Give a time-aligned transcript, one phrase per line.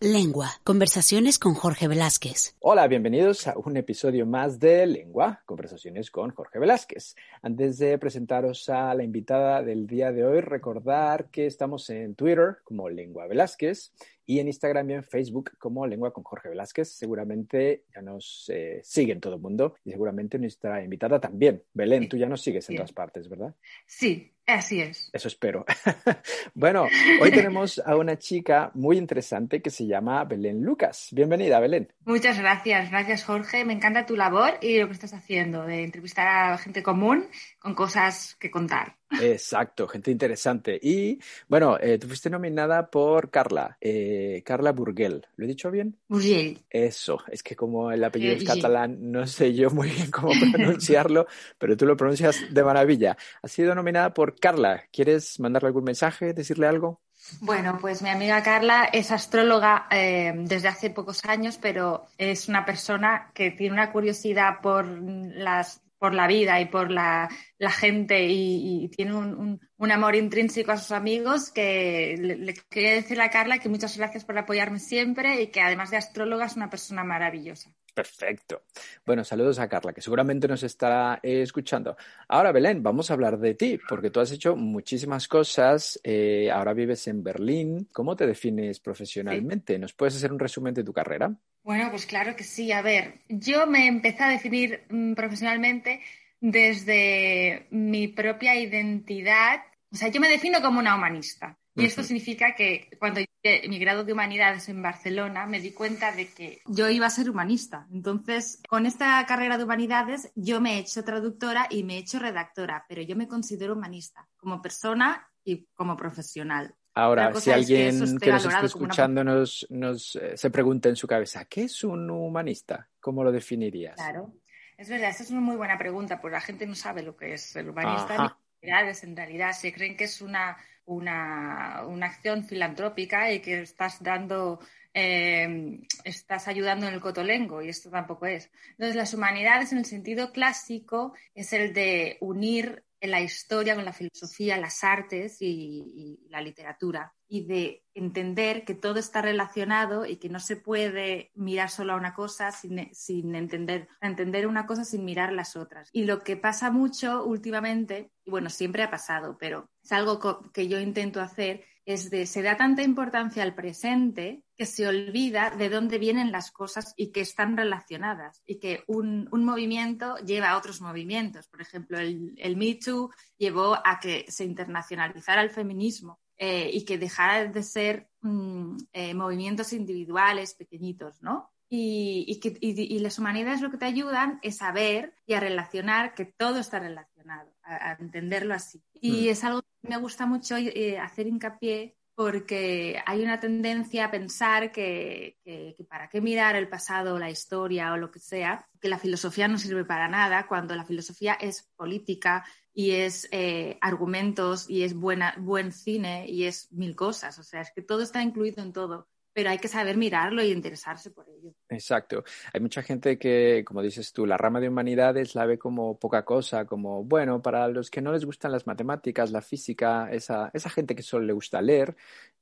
[0.00, 0.50] Lengua.
[0.62, 2.54] Conversaciones con Jorge Velázquez.
[2.60, 5.42] Hola, bienvenidos a un episodio más de Lengua.
[5.44, 7.16] Conversaciones con Jorge Velázquez.
[7.42, 12.58] Antes de presentaros a la invitada del día de hoy, recordar que estamos en Twitter
[12.62, 13.92] como Lengua Velázquez
[14.28, 16.90] y en Instagram y en Facebook como Lengua con Jorge Velázquez.
[16.90, 21.62] Seguramente ya nos eh, siguen todo el mundo y seguramente nuestra invitada también.
[21.72, 23.54] Belén, tú ya nos sigues en todas partes, ¿verdad?
[23.86, 25.10] Sí, Así es.
[25.12, 25.66] Eso espero.
[26.54, 26.86] bueno,
[27.20, 31.08] hoy tenemos a una chica muy interesante que se llama Belén Lucas.
[31.12, 31.92] Bienvenida, Belén.
[32.06, 33.66] Muchas gracias, gracias Jorge.
[33.66, 37.28] Me encanta tu labor y lo que estás haciendo de entrevistar a gente común
[37.68, 38.96] con cosas que contar.
[39.20, 40.78] Exacto, gente interesante.
[40.82, 41.18] Y
[41.48, 45.26] bueno, eh, tú fuiste nominada por Carla, eh, Carla Burguel.
[45.36, 45.98] ¿Lo he dicho bien?
[46.08, 46.58] Burguel.
[46.70, 51.26] Eso, es que como el apellido es catalán, no sé yo muy bien cómo pronunciarlo,
[51.58, 53.16] pero tú lo pronuncias de maravilla.
[53.42, 54.84] Ha sido nominada por Carla.
[54.90, 57.02] ¿Quieres mandarle algún mensaje, decirle algo?
[57.40, 62.64] Bueno, pues mi amiga Carla es astróloga eh, desde hace pocos años, pero es una
[62.64, 68.88] persona que tiene una curiosidad por las por la vida y por la, gente y,
[68.88, 69.60] tiene un,
[69.92, 74.24] amor intrínseco a sus amigos que le, le, quería decirle a Carla que muchas gracias
[74.24, 77.72] por apoyarme siempre y que además de astróloga es una persona maravillosa.
[77.98, 78.62] Perfecto.
[79.04, 81.96] Bueno, saludos a Carla, que seguramente nos estará escuchando.
[82.28, 85.98] Ahora, Belén, vamos a hablar de ti, porque tú has hecho muchísimas cosas.
[86.04, 87.88] Eh, ahora vives en Berlín.
[87.92, 89.80] ¿Cómo te defines profesionalmente?
[89.80, 91.34] ¿Nos puedes hacer un resumen de tu carrera?
[91.64, 92.70] Bueno, pues claro que sí.
[92.70, 96.00] A ver, yo me empecé a definir mm, profesionalmente
[96.40, 99.58] desde mi propia identidad.
[99.90, 101.58] O sea, yo me defino como una humanista.
[101.74, 106.12] Y esto significa que cuando hice mi grado de humanidades en Barcelona me di cuenta
[106.12, 107.86] de que yo iba a ser humanista.
[107.92, 112.18] Entonces, con esta carrera de humanidades yo me he hecho traductora y me he hecho
[112.18, 116.74] redactora, pero yo me considero humanista como persona y como profesional.
[116.94, 121.62] Ahora, si alguien que, nos está escuchando nos, eh, se pregunta en su cabeza, ¿qué
[121.62, 122.88] es un humanista?
[122.98, 123.94] ¿Cómo lo definirías?
[123.94, 124.34] Claro,
[124.76, 127.34] es verdad, esta es una muy buena pregunta, porque la gente no sabe lo que
[127.34, 128.36] es el humanista.
[128.60, 130.56] En realidad, se creen que es una
[130.88, 134.58] una, acción filantrópica y que estás dando,
[134.94, 138.50] eh, estás ayudando en el cotolengo y esto tampoco es.
[138.70, 143.92] Entonces, las humanidades en el sentido clásico es el de unir la historia con la
[143.92, 150.30] filosofía, las artes y la literatura y de entender que todo está relacionado y que
[150.30, 155.04] no se puede mirar solo a una cosa sin, sin, entender, entender una cosa sin
[155.04, 155.90] mirar las otras.
[155.92, 160.68] Y lo que pasa mucho últimamente, y bueno, siempre ha pasado, pero es algo que
[160.68, 165.68] yo intento hacer, es de se da tanta importancia al presente que se olvida de
[165.70, 170.58] dónde vienen las cosas y que están relacionadas y que un, un movimiento lleva a
[170.58, 171.46] otros movimientos.
[171.46, 176.84] Por ejemplo, el, el Me Too llevó a que se internacionalizara el feminismo eh, y
[176.84, 181.52] que dejara de ser mm, eh, movimientos individuales pequeñitos, ¿no?
[181.70, 186.14] Y, que, y, las humanidades lo que te ayudan es a ver y a relacionar
[186.14, 188.82] que todo está relacionado, a, entenderlo así.
[188.94, 189.30] Y mm.
[189.30, 194.72] es algo que me gusta mucho eh, hacer hincapié porque hay una tendencia a pensar
[194.72, 198.98] que, que, para qué mirar el pasado, la historia o lo que sea, que la
[198.98, 204.82] filosofía no sirve para nada, cuando la filosofía es política, y es eh, argumentos y
[204.82, 207.38] es buena, buen cine y es mil cosas.
[207.38, 209.08] O sea, es que todo está incluido en todo,
[209.38, 211.54] pero hay que saber mirarlo y interesarse por ello.
[211.68, 212.24] Exacto.
[212.52, 216.24] Hay mucha gente que, como dices tú, la rama de humanidades la ve como poca
[216.24, 220.70] cosa, como, bueno, para los que no les gustan las matemáticas, la física, esa, esa
[220.70, 221.94] gente que solo le gusta leer,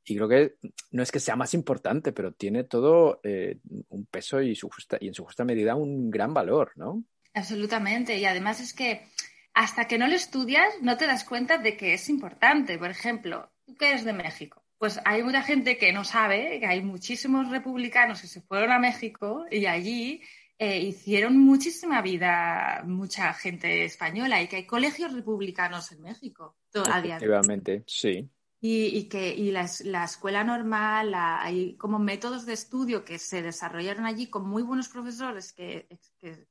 [0.06, 0.55] y creo que
[0.91, 3.59] no es que sea más importante, pero tiene todo eh,
[3.91, 7.05] un peso y, su justa, y en su justa medida un gran valor, ¿no?
[7.35, 8.17] Absolutamente.
[8.17, 9.06] Y además es que
[9.53, 12.79] hasta que no lo estudias no te das cuenta de que es importante.
[12.79, 16.67] Por ejemplo, tú que eres de México, pues hay mucha gente que no sabe que
[16.67, 20.23] hay muchísimos republicanos que se fueron a México y allí
[20.58, 27.17] eh, hicieron muchísima vida mucha gente española y que hay colegios republicanos en México todavía.
[27.17, 28.28] Efectivamente, sí.
[28.58, 29.62] Y, que y la,
[30.05, 35.52] escuela normal, hay como métodos de estudio que se desarrollaron allí con muy buenos profesores
[35.52, 35.87] que,
[36.19, 36.49] que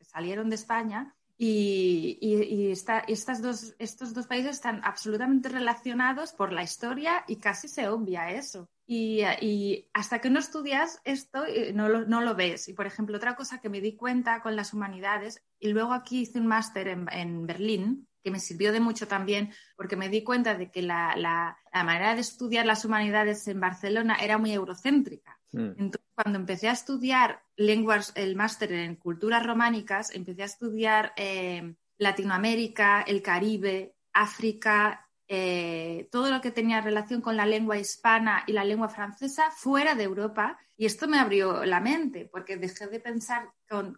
[0.00, 7.24] salieron de España y, estas dos, estos dos países están absolutamente relacionados por la historia
[7.26, 8.70] y casi se obvia eso.
[8.86, 9.22] Y,
[9.92, 12.68] hasta que no estudias esto, eh, no lo, no lo, ves.
[12.68, 16.20] Y, por ejemplo, otra cosa que me di cuenta con las humanidades, y luego aquí
[16.20, 20.24] hice un máster en, en Berlín, que me sirvió de mucho también, porque me di
[20.24, 25.38] cuenta de que la, la manera de estudiar las humanidades en Barcelona era muy eurocéntrica.
[25.52, 25.72] Mm.
[25.78, 31.74] Entonces, cuando empecé a estudiar lenguas, el máster en culturas románicas, empecé a estudiar eh,
[31.98, 38.52] Latinoamérica, el Caribe, África eh, todo lo que tenía relación con la lengua hispana y
[38.52, 40.56] la lengua francesa fuera de Europa.
[40.76, 43.50] Y esto me abrió la mente, porque dejé de pensar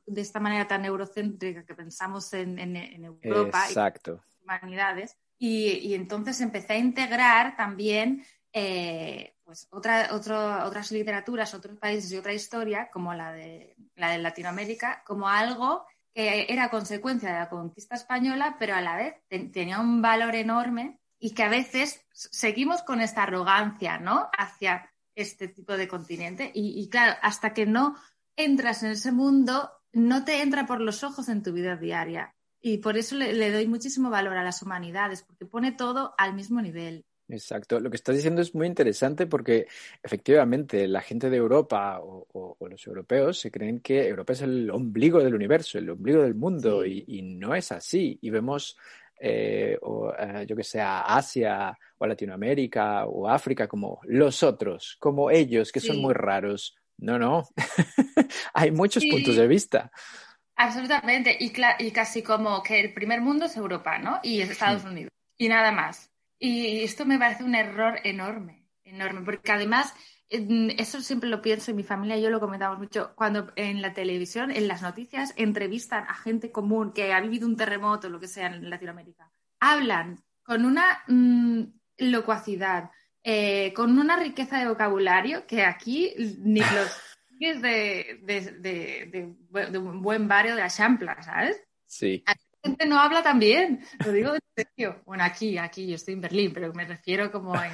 [0.06, 2.58] de esta manera tan eurocéntrica que pensamos en,
[3.04, 4.22] Europa Exacto.
[4.26, 5.16] y humanidades.
[5.38, 8.24] Y, entonces empecé a integrar también
[8.58, 14.18] eh, pues otra, otras literaturas, otros países y otra historia, como la de, la de
[14.18, 19.14] Latinoamérica, como algo que era consecuencia de la conquista española, pero a la vez
[19.52, 24.28] tenía un valor enorme y que a veces seguimos con esta arrogancia, ¿no?
[24.36, 26.50] Hacia este tipo de continente.
[26.54, 27.96] Y, claro, hasta que no
[28.36, 32.34] entras en ese mundo, no te entra por los ojos en tu vida diaria.
[32.60, 36.60] Y por eso le, doy muchísimo valor a las humanidades, porque pone todo al mismo
[36.60, 37.04] nivel.
[37.28, 37.78] Exacto.
[37.78, 39.66] Lo que estás diciendo es muy interesante porque
[40.02, 45.22] efectivamente la gente de Europa o, los europeos se creen que Europa es el ombligo
[45.22, 48.18] del universo, el ombligo del mundo y, y, no es así.
[48.22, 48.76] Y vemos
[49.20, 55.30] eh, o eh, yo que sé, Asia o Latinoamérica o África como los otros, como
[55.30, 56.76] ellos, que son muy raros.
[56.98, 57.48] No, no,
[58.54, 59.90] hay muchos puntos de vista.
[60.56, 64.18] Absolutamente, y, y, casi como que el primer mundo es Europa, ¿no?
[64.22, 64.84] Y es Estados.
[64.84, 66.10] Unidos, y nada más.
[66.38, 69.94] Y esto me parece un error enorme, enorme, porque además
[70.30, 74.50] eso siempre lo pienso en mi familia, yo lo comentamos mucho, cuando en la televisión,
[74.50, 78.48] en las noticias, entrevistan a gente común que ha vivido un terremoto, lo que sea
[78.48, 81.62] en Latinoamérica, hablan con una mm,
[81.98, 82.90] locuacidad,
[83.22, 86.96] eh, con una riqueza de vocabulario que aquí ni los
[87.38, 89.34] de, de,
[89.70, 91.62] de, un buen barrio de Achampla, ¿sabes?
[91.86, 92.22] Sí.
[92.26, 92.34] la
[92.68, 95.02] gente no habla tan bien, lo digo en serio.
[95.04, 97.72] Bueno, aquí, aquí, yo estoy en Berlín, pero me refiero como en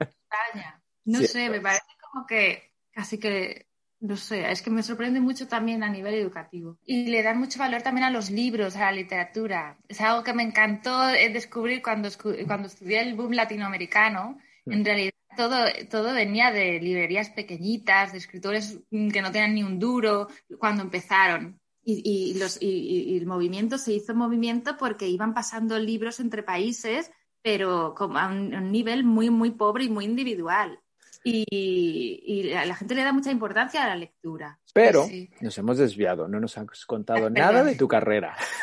[0.00, 0.82] España.
[1.04, 3.66] No sé, me parece como que casi que,
[4.00, 6.78] no sé, es que me sorprende mucho también a nivel educativo.
[6.84, 9.78] Y le dan mucho valor también a los libros, a la literatura.
[9.88, 12.08] Es algo que me encantó eh, descubrir cuando,
[12.46, 14.38] cuando estudié el boom latinoamericano.
[14.66, 14.72] Mm.
[14.72, 19.78] En realidad todo, todo venía de librerías pequeñitas, de escritores que no tenían ni un
[19.78, 21.60] duro cuando empezaron.
[21.90, 27.94] Y, los, y, el movimiento se hizo movimiento porque iban pasando libros entre países, pero
[27.96, 30.78] como a un nivel muy, muy pobre y muy individual
[31.24, 34.58] y, a la gente le da mucha importancia a la lectura.
[34.72, 35.06] Pero
[35.40, 38.36] nos hemos desviado, no nos has contado nada de tu carrera.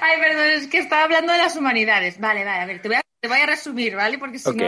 [0.00, 2.18] Ay, perdón, es que estaba hablando de las humanidades.
[2.18, 4.18] Vale, vale, a ver, te voy a, te voy a resumir, ¿vale?
[4.18, 4.66] Porque si no...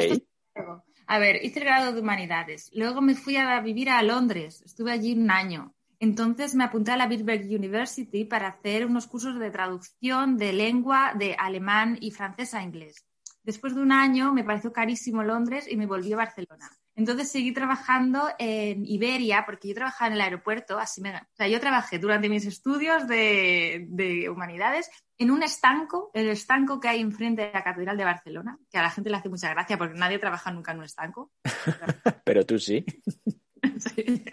[1.09, 2.71] A ver, hice el grado de humanidades.
[2.75, 4.61] Luego me fui a vivir a Londres.
[4.67, 5.75] Estuve allí un año.
[5.98, 11.12] Entonces me apunté a la Birkbeck University para hacer unos cursos de traducción de lengua
[11.19, 13.06] de alemán y francés a inglés.
[13.43, 16.69] Después de un año me pareció carísimo Londres y me volví a Barcelona.
[16.96, 21.14] Entonces seguí trabajando en Iberia, porque yo trabajaba en el aeropuerto, así me...
[21.14, 26.88] O sea, yo trabajé durante mis estudios de, humanidades en un estanco, el estanco que
[26.88, 29.76] hay enfrente de la Catedral de Barcelona, que a la gente le hace mucha gracia
[29.76, 31.31] porque nadie trabaja nunca en un estanco.
[32.25, 32.84] Pero tú sí.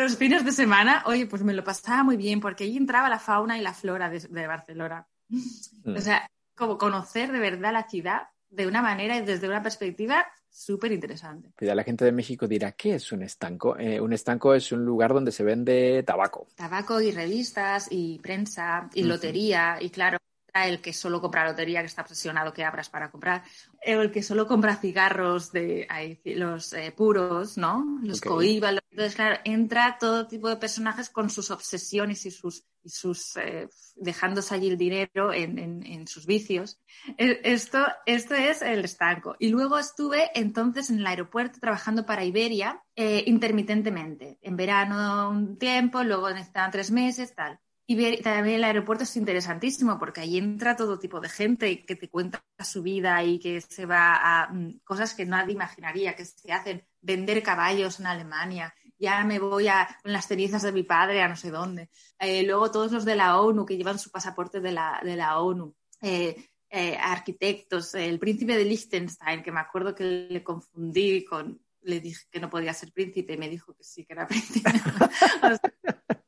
[0.00, 3.18] Los fines de semana, oye, pues me lo pasaba muy bien porque allí entraba la
[3.18, 5.06] fauna y la flora de, Barcelona.
[5.28, 5.94] Mm.
[5.94, 6.26] O sea,
[6.56, 11.52] como conocer de verdad la ciudad de una manera y desde una perspectiva súper interesante.
[11.54, 13.78] Pues la gente de México dirá, ¿qué es un estanco?
[13.78, 16.46] Eh, un estanco es un lugar donde se vende tabaco.
[16.54, 20.16] Tabaco y revistas y prensa y lotería y claro,
[20.54, 23.42] el que solo compra lotería, que está obsesionado que abras para comprar,
[23.80, 25.86] el que solo compra cigarros de
[26.24, 27.98] los eh, puros, ¿no?
[28.02, 28.60] Los okay.
[28.90, 33.68] Entonces, claro, entra todo tipo de personajes con sus obsesiones y sus, y sus eh,
[33.96, 36.80] dejándose allí el dinero en, sus vicios.
[37.16, 39.36] E, esto, esto es el estanco.
[39.38, 44.38] Y luego estuve entonces en el aeropuerto trabajando para Iberia eh, intermitentemente.
[44.42, 47.60] En verano un tiempo, luego necesitaban tres meses, tal.
[47.92, 52.08] Y también el aeropuerto es interesantísimo porque ahí entra todo tipo de gente que te
[52.08, 56.52] cuenta su vida y que se va a mm, cosas que nadie imaginaría, que se
[56.52, 58.72] hacen vender caballos en Alemania.
[58.96, 61.90] Ya me voy a con las cenizas de mi padre a no sé dónde.
[62.16, 65.40] Eh, luego todos los de la ONU que llevan su pasaporte de la, de la
[65.40, 65.74] ONU.
[66.00, 66.36] Eh,
[66.68, 72.28] eh, arquitectos, el príncipe de Liechtenstein, que me acuerdo que le confundí con, le dije
[72.30, 74.70] que no podía ser príncipe y me dijo que sí, que era príncipe.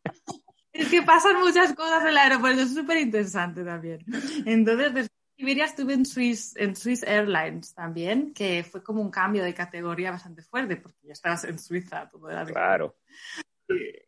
[0.73, 4.05] Es que pasan muchas cosas en el aeropuerto, es súper interesante también.
[4.47, 9.11] Entonces, después de Iberia estuve en Swiss, en Swiss Airlines también, que fue como un
[9.11, 12.97] cambio de categoría bastante fuerte, porque ya estabas en Suiza, todo era Claro.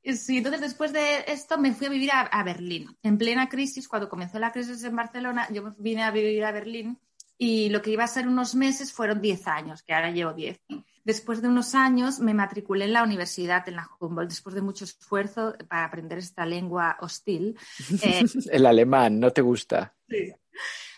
[0.03, 2.97] Sí, entonces después de esto me fui a vivir a, Berlín.
[3.03, 6.53] En plena crisis, cuando comenzó la crisis en Barcelona, yo me vine a vivir a
[6.53, 6.99] Berlín
[7.39, 10.61] y lo que iba a ser unos meses fueron 10 años, que ahora llevo 10.
[11.05, 14.85] Después de unos años me matriculé en la universidad, en la Humboldt, después de mucho
[14.85, 17.59] esfuerzo para aprender esta lengua hostil.
[18.03, 19.95] Eh, el alemán, ¿no te gusta?
[20.09, 20.33] Sí.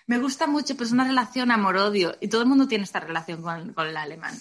[0.06, 3.42] Me gusta mucho, pero es una relación amor-odio y todo el mundo tiene esta relación
[3.42, 4.34] con, con el alemán.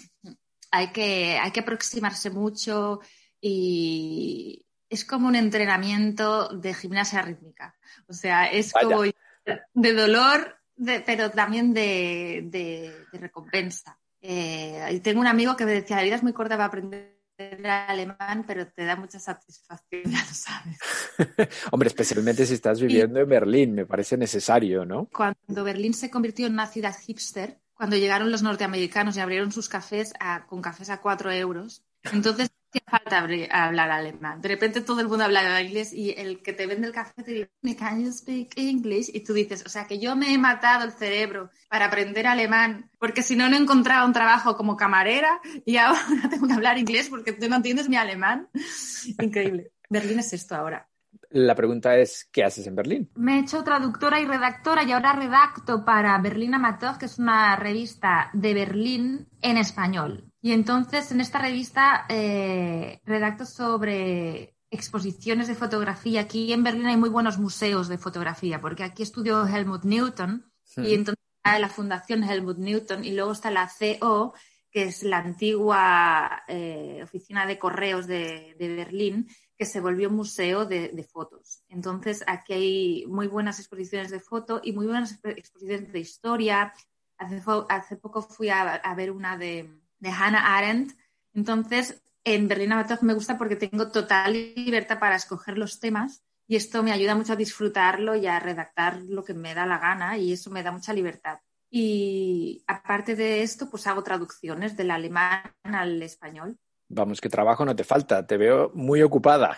[0.69, 2.99] Hay que, hay que aproximarse mucho
[3.41, 7.75] y es como un entrenamiento de gimnasia rítmica.
[8.07, 10.57] O sea, es como de dolor,
[11.05, 13.99] pero también de, recompensa.
[14.27, 18.43] Eh, tengo un amigo que me decía, la vida es muy corta para aprender alemán,
[18.47, 20.79] pero te da mucha satisfacción, ya lo sabes.
[21.71, 25.07] Hombre, especialmente si estás viviendo en Berlín, me parece necesario, ¿no?
[25.13, 29.69] Cuando Berlín se convirtió en una ciudad hipster, cuando llegaron los norteamericanos y abrieron sus
[29.69, 30.13] cafés
[30.47, 32.49] con cafés a cuatro euros, entonces
[32.85, 34.41] falta hablar alemán.
[34.41, 37.31] De repente todo el mundo habla inglés y el que te vende el café te
[37.31, 39.09] dice, ¿Can you speak English?
[39.13, 42.89] Y tú dices, o sea, que yo me he matado el cerebro para aprender alemán,
[42.99, 47.09] porque si no, no encontraba un trabajo como camarera y ahora tengo que hablar inglés
[47.09, 48.49] porque tú no entiendes mi alemán.
[49.19, 49.71] Increíble.
[49.89, 50.87] Berlín es esto ahora.
[51.31, 53.09] La pregunta es, ¿qué haces en Berlín?
[53.15, 57.55] Me he hecho traductora y redactora y ahora redacto para Berlín Amateur, que es una
[57.55, 60.31] revista de Berlín en español.
[60.45, 66.21] Y entonces en esta revista eh, redacto sobre exposiciones de fotografía.
[66.21, 70.45] Aquí en Berlín hay muy buenos museos de fotografía, porque aquí estudió Helmut Newton
[70.77, 74.35] y entonces está la Fundación Helmut Newton y luego está la CO,
[74.69, 81.07] que es la antigua eh, oficina de correos de, Berlín, que se volvió museo de,
[81.11, 81.63] fotos.
[81.69, 86.71] Entonces aquí hay muy buenas exposiciones de foto y muy buenas exposiciones de historia.
[87.17, 90.97] Hace, poco fui a ver una de de Hannah Arendt.
[91.33, 96.55] Entonces, en Berlín Amateur me gusta porque tengo total libertad para escoger los temas y
[96.55, 100.17] esto me ayuda mucho a disfrutarlo y a redactar lo que me da la gana
[100.17, 101.39] y eso me da mucha libertad.
[101.69, 106.57] Y aparte de esto, pues hago traducciones del alemán al español.
[106.87, 109.57] Vamos, que trabajo no te falta, te veo muy ocupada.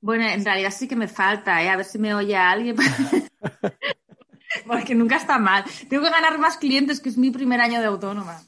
[0.00, 1.68] Bueno, en realidad sí que me falta, ¿eh?
[1.68, 2.76] a ver si me oye alguien.
[4.66, 5.64] Porque nunca está mal.
[5.88, 8.40] Tengo que ganar más clientes, que es mi primer año de autónoma.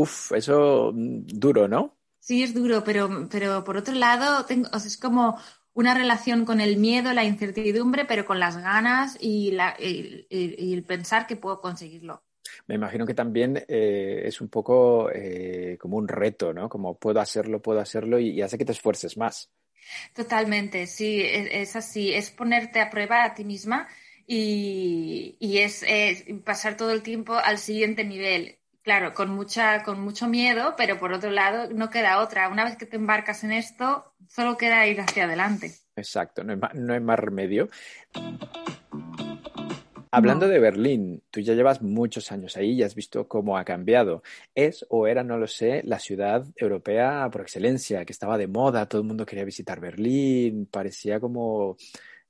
[0.00, 1.98] Uf, eso mm, duro, ¿no?
[2.18, 5.38] Sí, es duro, pero, pero por otro lado, tengo, es como
[5.72, 11.26] una relación con el miedo, la incertidumbre, pero con las ganas y, la, el pensar
[11.26, 12.22] que puedo conseguirlo.
[12.66, 16.68] Me imagino que también eh, es un poco eh, como un reto, ¿no?
[16.68, 19.50] Como puedo hacerlo, puedo hacerlo y, hace que te esfuerces más.
[20.14, 23.88] Totalmente, sí, es, así, es ponerte a prueba a ti misma
[24.26, 25.84] y, y es,
[26.44, 28.57] pasar todo el tiempo al siguiente nivel.
[28.88, 32.48] Claro, con, mucha, con mucho miedo, pero por otro lado no queda otra.
[32.48, 35.74] Una vez que te embarcas en esto, solo queda ir hacia adelante.
[35.94, 37.68] Exacto, no hay más, no hay más remedio.
[40.10, 44.22] Hablando de Berlín, tú ya llevas muchos años ahí y has visto cómo ha cambiado.
[44.54, 48.88] Es o era, no lo sé, la ciudad europea por excelencia, que estaba de moda,
[48.88, 51.76] todo el mundo quería visitar Berlín, parecía como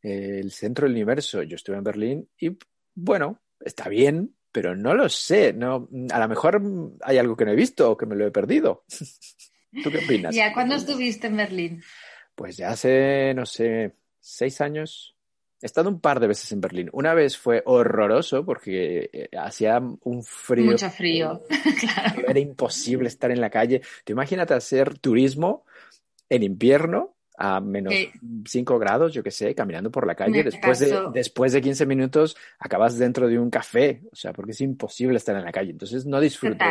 [0.02, 1.40] eh, el centro del universo.
[1.44, 2.58] Yo estuve en Berlín y
[2.96, 5.52] bueno, está bien, pero no lo sé.
[5.52, 6.60] No, a lo mejor
[7.02, 8.84] hay algo que no he visto o que me lo he perdido.
[9.84, 10.34] ¿Tú qué opinas?
[10.34, 11.82] ¿Ya cuándo estuviste en Berlín?
[12.34, 15.14] Pues ya hace, no sé, seis años.
[15.62, 16.90] He estado un par de veces en Berlín.
[16.92, 20.72] Una vez fue horroroso porque eh, hacía un frío.
[20.72, 21.40] Mucho frío,
[21.80, 22.28] claro.
[22.28, 23.80] Era imposible estar en la calle.
[24.02, 25.66] Te imagínate hacer turismo
[26.28, 27.95] en invierno a menos
[28.47, 30.42] 5 grados, yo qué sé, caminando por la calle.
[30.42, 34.61] Después de, después de 15 minutos acabas dentro de un café, o sea, porque es
[34.61, 35.71] imposible estar en la calle.
[35.71, 36.64] Entonces no disfruto.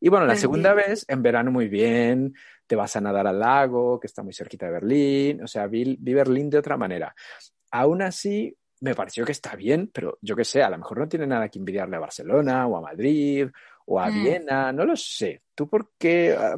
[0.00, 2.34] Y bueno, la segunda vez, en verano muy bien,
[2.66, 5.98] te vas a nadar al lago, que está muy cerquita de Berlín, o sea, vi,
[6.00, 7.14] Berlín de otra manera.
[7.70, 11.08] Aún así, me pareció que está bien, pero yo qué sé, a lo mejor no
[11.08, 13.48] tiene nada que envidiarle a Barcelona o a Madrid
[13.84, 14.22] o a mm.
[14.22, 15.42] Viena, no lo sé.
[15.54, 16.56] ¿Tú por qué ah,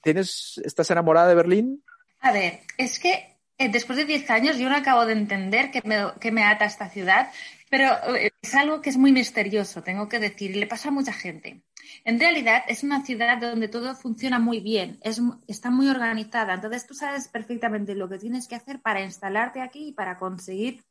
[0.00, 1.82] tienes, estás enamorada de Berlín?
[2.26, 5.80] A ver, es que eh, después de 10 años yo no acabo de entender qué
[5.84, 7.30] me, me ata esta ciudad,
[7.70, 10.90] pero eh, es algo que es muy misterioso, tengo que decir, y le pasa a
[10.90, 11.62] mucha gente.
[12.04, 16.84] En realidad es una ciudad donde todo funciona muy bien, es, está muy organizada, entonces
[16.84, 20.82] tú sabes perfectamente lo que tienes que hacer para instalarte aquí y para conseguir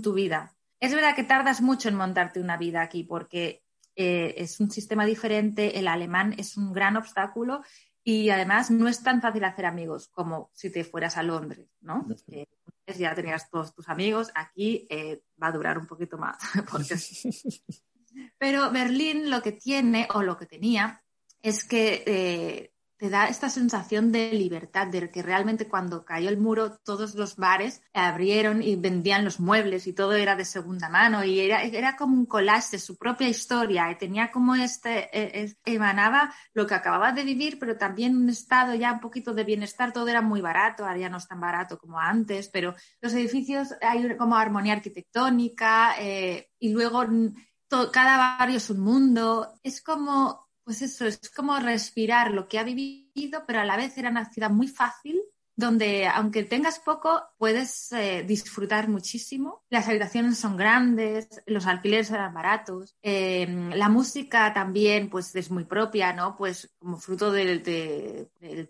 [0.00, 0.54] tu vida.
[0.78, 3.64] Es verdad que tardas mucho en montarte una vida aquí porque
[3.96, 7.62] eh, es un sistema diferente, el alemán es un gran obstáculo
[8.04, 12.06] y además no es tan fácil hacer amigos como si te fueras a Londres, ¿no?
[12.28, 12.46] Eh,
[12.98, 16.36] ya tenías todos tus amigos, aquí eh, va a durar un poquito más.
[18.38, 21.02] Pero Berlín lo que tiene o lo que tenía
[21.40, 26.38] es que eh, te da esta sensación de libertad, de que realmente cuando cayó el
[26.38, 31.24] muro todos los bares abrieron y vendían los muebles y todo era de segunda mano
[31.24, 35.56] y era, era como un collage de su propia historia y tenía como este, e,
[35.64, 39.92] emanaba lo que acababa de vivir, pero también un estado ya un poquito de bienestar,
[39.92, 43.74] todo era muy barato, ahora ya no es tan barato como antes, pero los edificios
[43.80, 47.04] hay como armonía arquitectónica eh, y luego
[47.92, 52.64] cada barrio es un mundo, es como, pues eso, es como respirar lo que ha
[52.64, 55.22] vivido, pero a la vez era una ciudad muy fácil
[55.56, 59.62] donde aunque tengas poco, puedes eh, disfrutar muchísimo.
[59.70, 65.64] Las habitaciones son grandes, los alquileres eran baratos, em, la música también pues es muy
[65.64, 66.36] propia, ¿no?
[66.36, 67.62] Pues como fruto del,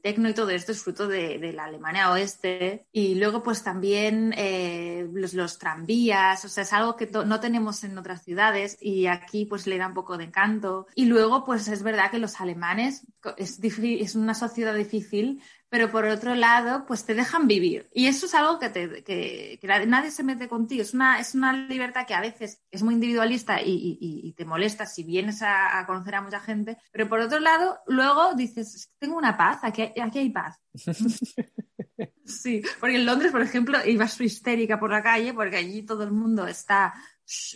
[0.03, 2.87] tecno y todo esto es fruto de, la Alemania oeste.
[2.93, 7.97] Y luego pues también eh, los, tranvías, o sea, es algo que no tenemos en
[7.97, 10.87] otras ciudades y aquí pues le da un poco de encanto.
[10.95, 15.43] Y luego pues es verdad que los alemanes es, es una sociedad difícil
[15.75, 17.91] pero por otro lado, pues te dejan vivir.
[17.93, 20.83] Y eso es algo que, te, que, nadie se mete contigo.
[20.83, 25.03] Es una, es una libertad que a veces es muy individualista y, te molesta si
[25.03, 29.65] vienes a, conocer a mucha gente, pero por otro lado, luego dices, tengo una paz,
[29.65, 30.61] aquí, aquí hay paz.
[32.25, 36.13] sí, porque en Londres, por ejemplo, ibas histérica por la calle porque allí todo el
[36.13, 36.95] mundo está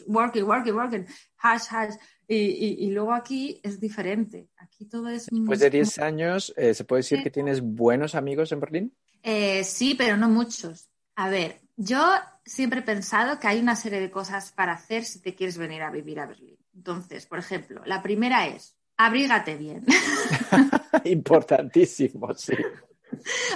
[0.06, 1.06] working, working, working,
[1.36, 1.94] hash, hash.
[2.26, 4.48] Y, luego aquí es diferente.
[4.56, 5.26] Aquí todo es.
[5.30, 8.96] Después de 10 años, eh, ¿se puede decir que tienes buenos amigos en Berlín?
[9.22, 10.90] Eh, sí, pero no muchos.
[11.14, 12.00] A ver, yo
[12.44, 15.82] siempre he pensado que hay una serie de cosas para hacer si te quieres venir
[15.82, 16.58] a vivir a Berlín.
[16.74, 19.86] Entonces, por ejemplo, la primera es abrígate bien.
[21.04, 22.54] Importantísimo, sí.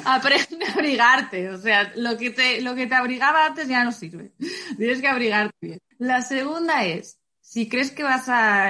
[0.05, 1.51] Aprende a abrigarte.
[1.51, 4.33] O sea, lo que, te, lo que te abrigaba antes ya no sirve.
[4.77, 5.79] Tienes que abrigarte bien.
[5.99, 7.19] La segunda es
[7.53, 8.69] si crees que vas a,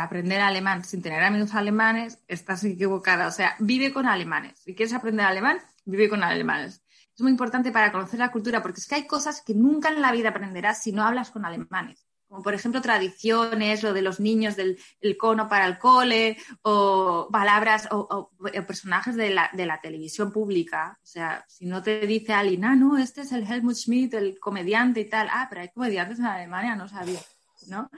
[0.00, 3.26] aprender alemán sin tener amigos alemanes, estás equivocada.
[3.26, 4.60] O sea, vive con alemanes.
[4.60, 6.82] Si quieres aprender alemán, vive con alemanes.
[7.14, 10.02] Es muy importante para conocer la cultura porque es que hay cosas que nunca en
[10.02, 12.05] la vida aprenderás si no hablas con alemanes.
[12.36, 14.76] Como por ejemplo tradiciones, lo de los niños del
[15.18, 18.30] cono para el cole, o palabras o,
[18.66, 20.98] personajes de la, de la, televisión pública.
[21.02, 24.38] O sea, si no te dice alguien, ah, no, este es el Helmut Schmidt, el
[24.38, 25.28] comediante y tal.
[25.32, 27.20] Ah, pero hay comediantes en Alemania, no sabía.
[27.68, 27.88] ¿no?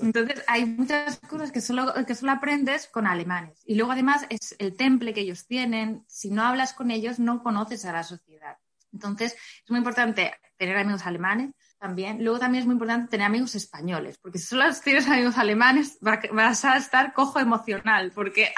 [0.00, 3.60] Entonces, hay muchas cosas que solo, que solo aprendes con alemanes.
[3.66, 6.04] Y luego, además, es el temple que ellos tienen.
[6.06, 8.56] Si no hablas con ellos, no conoces a la sociedad.
[8.92, 12.22] Entonces, es muy importante tener amigos alemanes también.
[12.24, 16.64] Luego también es muy importante tener amigos españoles, porque si solo tienes amigos alemanes vas
[16.64, 18.52] a estar cojo emocional, porque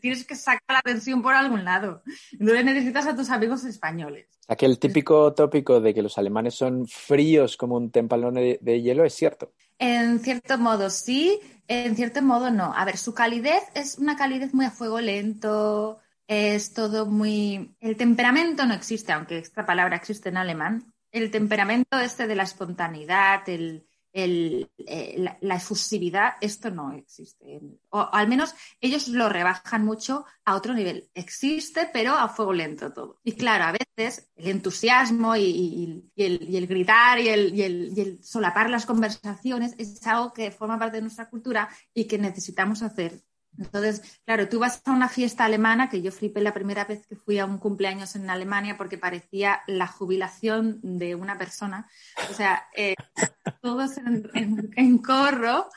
[0.00, 2.02] tienes que sacar la atención por algún lado.
[2.32, 4.26] Entonces necesitas a tus amigos españoles.
[4.48, 9.14] Aquel típico tópico de que los alemanes son fríos como un tempalón de hielo es
[9.14, 9.52] cierto.
[9.78, 12.72] En cierto modo sí, en cierto modo no.
[12.76, 17.74] A ver, su calidez es una calidez muy a fuego lento, es todo muy...
[17.80, 20.91] El temperamento no existe, aunque esta palabra existe en alemán.
[21.12, 27.60] El temperamento este de la espontaneidad, el, el, eh, la, efusividad, esto no existe.
[27.90, 31.08] O al menos ellos lo rebajan mucho a otro nivel.
[31.14, 33.20] Existe, pero a fuego lento todo.
[33.24, 40.06] Y claro, a veces el entusiasmo y, el, gritar y el, solapar las conversaciones es
[40.06, 43.22] algo que forma parte de nuestra cultura y que necesitamos hacer
[43.58, 47.16] entonces, claro, tú vas a una fiesta alemana, que yo flipé la primera vez que
[47.16, 51.88] fui a un cumpleaños en Alemania porque parecía la jubilación de una persona.
[52.30, 52.94] O sea, eh,
[53.62, 53.92] todos
[54.34, 55.68] en, corro,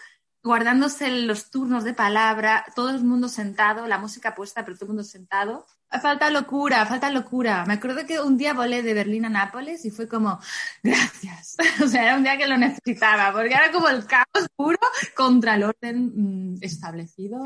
[0.44, 4.90] guardándose los turnos de palabra, todo el mundo sentado, la música puesta, pero todo el
[4.90, 5.66] mundo sentado.
[5.90, 7.64] Falta locura, falta locura.
[7.66, 10.40] Me acuerdo que un día volé de Berlín a Nápoles y fue como,
[10.84, 11.56] gracias.
[11.84, 14.80] O sea, era un día que lo necesitaba, porque era como el caos puro
[15.16, 17.44] contra el orden mm, establecido.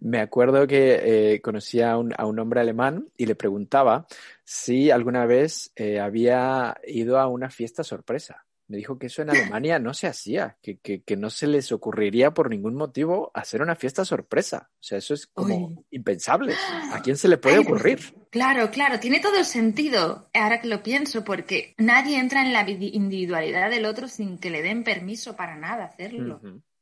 [0.00, 4.06] Me acuerdo que eh, conocí a un, a un, hombre alemán y le preguntaba
[4.44, 9.30] si alguna vez eh, había ido a una fiesta sorpresa me dijo que eso en
[9.30, 13.74] Alemania no se hacía, que, que, no se les ocurriría por ningún motivo hacer una
[13.74, 14.70] fiesta sorpresa.
[14.74, 16.54] O sea, eso es como impensable.
[16.92, 18.14] ¿A quién se le puede ocurrir?
[18.30, 22.68] Claro, claro, tiene todo el sentido, ahora que lo pienso, porque nadie entra en la
[22.68, 26.40] individualidad del otro sin que le den permiso para nada hacerlo.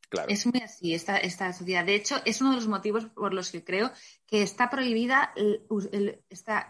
[0.09, 0.29] claro.
[0.29, 1.85] Es muy así esta, esta sociedad.
[1.85, 3.93] De hecho, es uno de los motivos por los que creo
[4.27, 5.63] que está prohibida, el,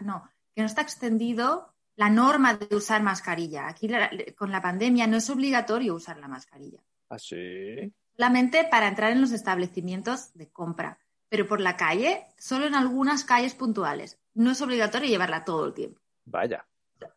[0.01, 3.67] no, que no está extendido la norma de usar mascarilla.
[3.67, 3.89] Aquí
[4.35, 6.81] con la pandemia no es obligatorio usar la mascarilla.
[7.09, 7.91] ¿Ah, sí?
[8.15, 10.99] Solamente para entrar en los establecimientos de compra.
[11.27, 14.19] Pero por la calle, solo en algunas calles puntuales.
[14.35, 15.99] No es obligatorio llevarla todo el tiempo.
[16.23, 16.65] Vaya.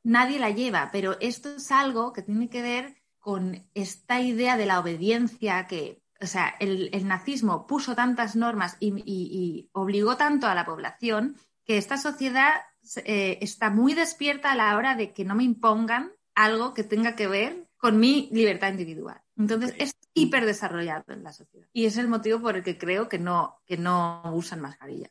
[0.02, 4.66] Nadie la lleva, pero esto es algo que tiene que ver con esta idea de
[4.66, 10.64] la obediencia que, o sea, el, nazismo puso tantas normas y obligó tanto a la
[10.64, 12.62] población que esta sociedad
[13.04, 17.16] eh, está muy despierta a la hora de que no me impongan algo que tenga
[17.16, 19.20] que ver con mi libertad individual.
[19.36, 21.66] Entonces, es hiper desarrollado en la sociedad.
[21.72, 25.10] Y es el motivo por el que creo que no, que no usan mascarilla.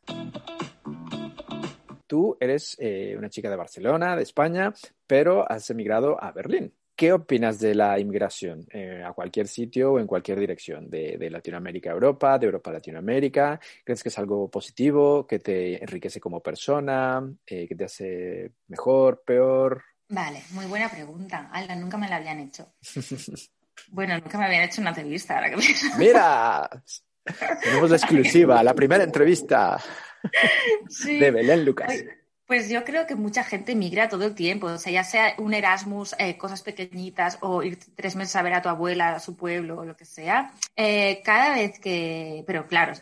[2.06, 4.74] Tú eres eh, una chica de Barcelona, de España,
[5.06, 6.74] pero has emigrado a Berlín.
[7.00, 10.90] ¿Qué opinas de la inmigración eh, a cualquier sitio o en cualquier dirección?
[10.90, 13.58] De, Latinoamérica a Europa, de Europa a Latinoamérica.
[13.86, 19.24] ¿Crees que es algo positivo, que te enriquece como persona, eh, que te hace mejor,
[19.26, 19.82] peor?
[20.10, 21.50] Vale, muy buena pregunta.
[21.54, 22.74] Alda, nunca me la habían hecho.
[23.92, 25.36] bueno, nunca me habían hecho una entrevista.
[25.36, 25.56] Ahora que
[25.98, 26.70] ¡Mira!
[27.64, 29.82] Tenemos la exclusiva, la primera entrevista
[31.06, 31.94] de Belén Lucas.
[32.50, 35.54] Pues yo creo que mucha gente migra todo el tiempo, o sea, ya sea un
[35.54, 39.38] Erasmus, eh, cosas pequeñitas, o ir tres meses a ver a tu abuela, a su
[39.38, 40.52] pueblo, o lo que sea.
[40.76, 42.94] Eh, cada vez que, pero claro,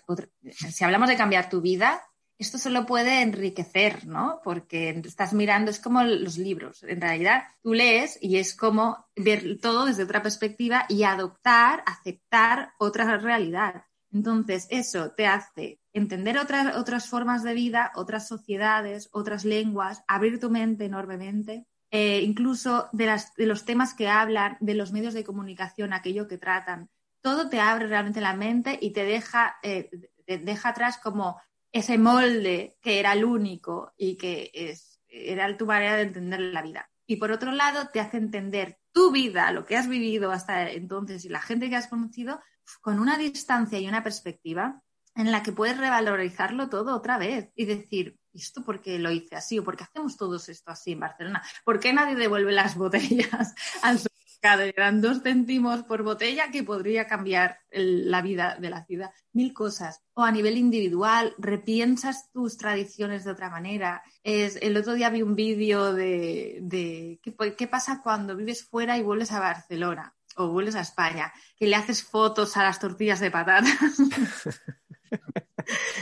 [0.51, 2.03] si hablamos de cambiar tu vida,
[2.38, 4.41] esto solo puede enriquecer, ¿no?
[4.43, 6.83] Porque estás mirando, es como los libros.
[6.83, 12.73] En realidad, tú lees y es como ver todo desde otra perspectiva y adoptar, aceptar
[12.79, 13.86] otra realidad.
[14.12, 20.39] Entonces, eso te hace entender otras, otras formas de vida, otras sociedades, otras lenguas, abrir
[20.39, 25.13] tu mente enormemente, eh, incluso de, las, de los temas que hablan, de los medios
[25.13, 26.89] de comunicación, aquello que tratan.
[27.21, 29.89] Todo te abre realmente la mente y te deja, eh,
[30.25, 35.95] deja atrás como ese molde que era el único y que es, era tu manera
[35.95, 36.89] de entender la vida.
[37.05, 41.23] Y por otro lado, te hace entender tu vida, lo que has vivido hasta entonces
[41.23, 42.41] y la gente que has conocido
[42.81, 44.81] con una distancia y una perspectiva
[45.17, 49.36] en la que puedes revalorizarlo todo otra vez y decir, ¿esto por qué lo hice
[49.36, 49.60] así?
[49.60, 51.43] ¿O por qué hacemos todos esto así en Barcelona?
[51.65, 54.62] ¿Por qué nadie devuelve las botellas al supermercado?
[54.62, 59.10] Eran dos céntimos por botella que podría cambiar la vida de la ciudad.
[59.34, 60.03] Mil cosas.
[60.13, 64.03] O a nivel individual, repiensas tus tradiciones de otra manera.
[64.23, 69.03] Es, el otro día vi un vídeo de, de ¿qué, pasa cuando vives fuera y
[69.03, 73.32] vuelves a Barcelona o vuelves a España, que le haces fotos a las tortillas de
[73.32, 73.97] patatas.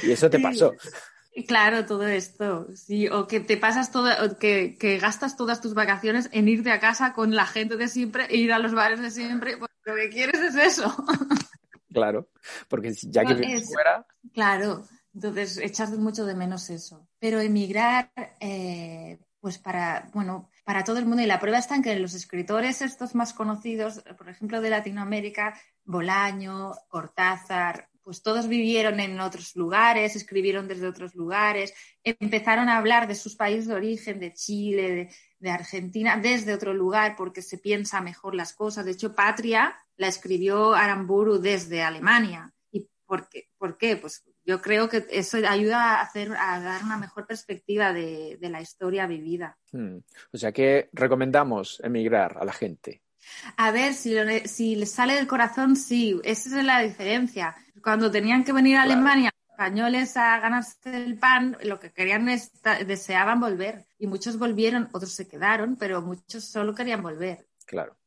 [0.03, 0.73] y eso te pasó.
[1.47, 2.67] Claro, todo esto.
[2.75, 6.79] Sí, o que te pasas todo, que, que, gastas todas tus vacaciones en irte a
[6.79, 9.95] casa con la gente de siempre e ir a los bares de siempre, porque lo
[9.95, 10.95] que quieres es eso.
[11.95, 12.29] Claro,
[12.67, 14.05] porque ya que vives fuera.
[14.33, 17.07] Claro, entonces echas mucho de menos eso.
[17.19, 21.83] Pero emigrar, eh, pues para, bueno, para todo el mundo, y la prueba está en
[21.83, 28.99] que los escritores estos más conocidos, por ejemplo, de Latinoamérica, Bolaño, Cortázar, pues todos vivieron
[28.99, 34.19] en otros lugares, escribieron desde otros lugares, empezaron a hablar de sus países de origen,
[34.19, 38.85] de Chile, de, Argentina, desde otro lugar porque se piensa mejor las cosas.
[38.85, 42.53] De hecho, Patria la escribió Aramburu desde Alemania.
[42.71, 43.49] ¿Y por qué?
[43.57, 43.97] ¿Por qué?
[43.97, 48.61] Pues yo creo que eso ayuda a, hacer, a dar una mejor perspectiva de, la
[48.61, 49.57] historia vivida.
[49.71, 49.97] Hmm.
[50.31, 53.01] O sea que recomendamos emigrar a la gente.
[53.57, 54.15] A ver, si,
[54.45, 58.83] si les sale del corazón, sí, esa es la diferencia cuando tenían que venir a
[58.83, 62.51] Alemania españoles a ganarse el pan, lo que querían es,
[62.85, 63.85] deseaban volver.
[63.97, 67.47] Y muchos volvieron, otros se quedaron, pero muchos solo querían volver.
[67.65, 67.97] Claro.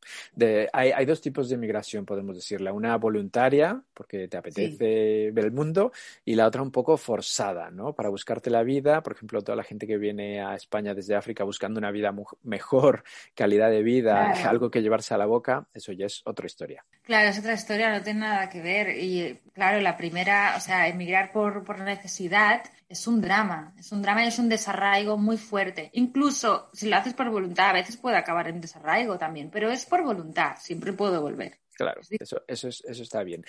[0.73, 2.73] Hay, dos tipos de migración, podemos decirla.
[2.73, 5.93] Una voluntaria, porque te apetece ver el mundo,
[6.25, 7.95] y la otra un poco forzada, ¿no?
[7.95, 9.03] Para buscarte la vida.
[9.03, 13.05] Por ejemplo, toda la gente que viene a España desde África buscando una vida mejor,
[13.35, 16.85] calidad de vida, algo que llevarse a la boca, eso ya es otra historia.
[17.03, 18.99] Claro, es otra historia, no tiene nada que ver.
[18.99, 24.01] Y claro, la primera, o sea, emigrar por, por necesidad es un drama, es un
[24.01, 25.91] drama y es un desarraigo muy fuerte.
[25.93, 29.85] Incluso si lo haces por voluntad, a veces puede acabar en desarraigo también, pero es
[29.85, 31.59] por voluntad, siempre puedo volver.
[31.75, 33.45] Claro, eso, eso, eso está bien.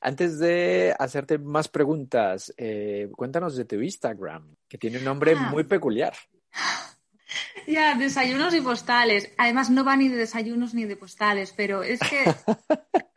[0.00, 5.50] Antes de hacerte más preguntas, eh, cuéntanos de tu Instagram, que tiene un nombre ah.
[5.50, 6.14] muy peculiar.
[7.66, 9.30] Ya, desayunos y postales.
[9.36, 12.24] Además, no va ni de desayunos ni de postales, pero es que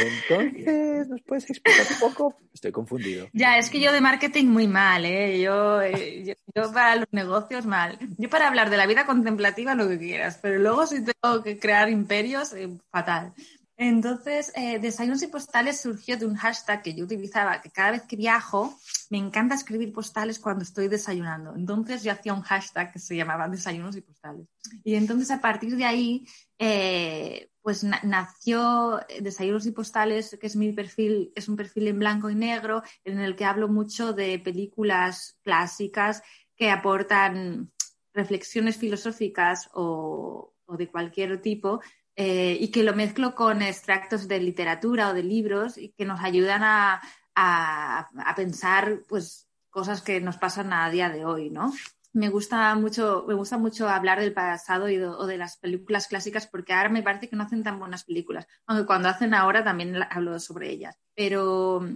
[0.00, 2.36] Entonces, ¿nos puedes explicar un poco?
[2.52, 3.28] Estoy confundido.
[3.32, 5.40] Ya, es que yo de marketing muy mal, ¿eh?
[5.40, 7.98] Yo, eh, yo, para los negocios mal.
[8.18, 11.58] Yo para hablar de la vida contemplativa lo que quieras, pero luego si tengo que
[11.58, 13.32] crear imperios, eh, fatal.
[13.78, 18.02] Entonces, eh, Desayunos y Postales surgió de un hashtag que yo utilizaba, que cada vez
[18.02, 18.74] que viajo
[19.10, 21.54] me encanta escribir postales cuando estoy desayunando.
[21.54, 24.48] Entonces yo hacía un hashtag que se llamaba Desayunos y Postales.
[24.82, 26.26] Y entonces a partir de ahí,
[26.58, 32.30] eh, pues nació Desayunos y Postales, que es mi perfil, es un perfil en blanco
[32.30, 36.22] y negro, en el que hablo mucho de películas clásicas
[36.54, 37.72] que aportan
[38.14, 41.80] reflexiones filosóficas o, de cualquier tipo
[42.14, 46.20] eh, y que lo mezclo con extractos de literatura o de libros y que nos
[46.20, 47.02] ayudan a,
[47.34, 51.72] a, pensar pues, cosas que nos pasan a día de hoy, ¿no?
[52.16, 56.46] Me gusta mucho, me gusta mucho hablar del pasado y o de las películas clásicas
[56.46, 59.96] porque ahora me parece que no hacen tan buenas películas, aunque cuando hacen ahora también
[60.08, 60.98] hablo sobre ellas.
[61.14, 61.86] Pero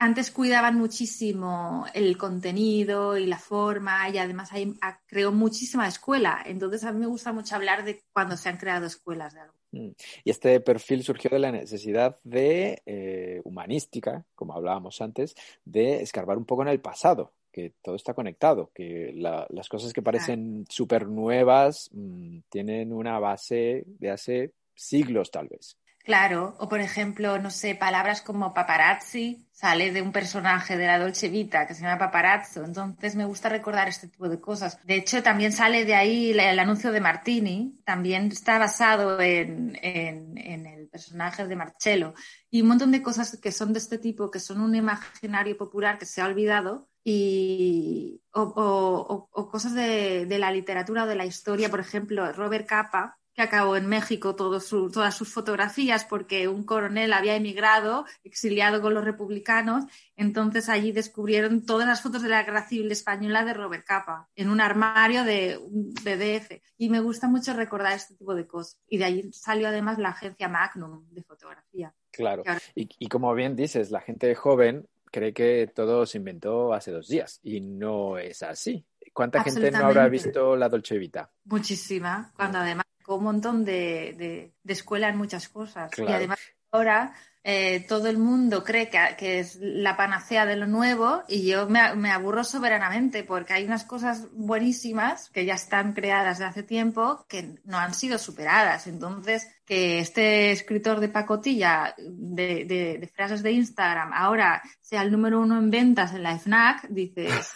[0.00, 4.74] antes cuidaban muchísimo el contenido y la forma y además hay,
[5.06, 6.42] creó muchísima escuela.
[6.44, 9.54] Entonces a mí me gusta mucho hablar de cuando se han creado escuelas de algo.
[9.70, 9.90] Mm.
[10.24, 16.36] Y este perfil surgió de la necesidad de eh, humanística, como hablábamos antes, de escarbar
[16.36, 21.08] un poco en el pasado, que todo está conectado, que las cosas que parecen súper
[21.08, 25.76] nuevas mm, tienen una base de hace siglos tal vez.
[26.04, 30.98] Claro, o por ejemplo, no sé, palabras como paparazzi, sale de un personaje de la
[30.98, 34.78] Dolce Vita que se llama paparazzo, entonces me gusta recordar este tipo de cosas.
[34.86, 40.88] De hecho, también sale de ahí el, anuncio de Martini, también está basado en, el
[40.88, 42.14] personaje de Marcello,
[42.50, 45.98] y un montón de cosas que son de este tipo, que son un imaginario popular
[45.98, 51.70] que se ha olvidado, y, o, cosas de, de, la literatura o de la historia,
[51.70, 57.36] por ejemplo, Robert Capa, que acabó en México todas sus fotografías porque un coronel había
[57.36, 59.84] emigrado, exiliado con los republicanos,
[60.16, 64.50] entonces allí descubrieron todas las fotos de la Guerra Civil Española de Robert Capa en
[64.50, 65.58] un armario de,
[66.02, 66.60] de DF.
[66.76, 68.78] Y me gusta mucho recordar este tipo de cosas.
[68.86, 71.94] Y de allí salió además la agencia Magnum de fotografía.
[72.10, 72.42] Claro.
[72.74, 77.08] Y, y como bien dices, la gente joven cree que todo se inventó hace dos
[77.08, 78.84] días y no es así.
[79.12, 81.30] ¿Cuánta gente no habrá visto la Dolce Vita?
[81.44, 82.84] Muchísima, cuando además
[83.16, 85.90] un montón de, escuela en muchas cosas.
[85.98, 86.38] Y además
[86.70, 91.68] ahora eh, todo el mundo cree que, es la panacea de lo nuevo y yo
[91.68, 97.24] me, aburro soberanamente porque hay unas cosas buenísimas que ya están creadas de hace tiempo
[97.28, 98.86] que no han sido superadas.
[98.86, 105.40] Entonces, que este escritor de pacotilla de, de frases de Instagram ahora sea el número
[105.40, 107.52] uno en ventas en la FNAC, dices...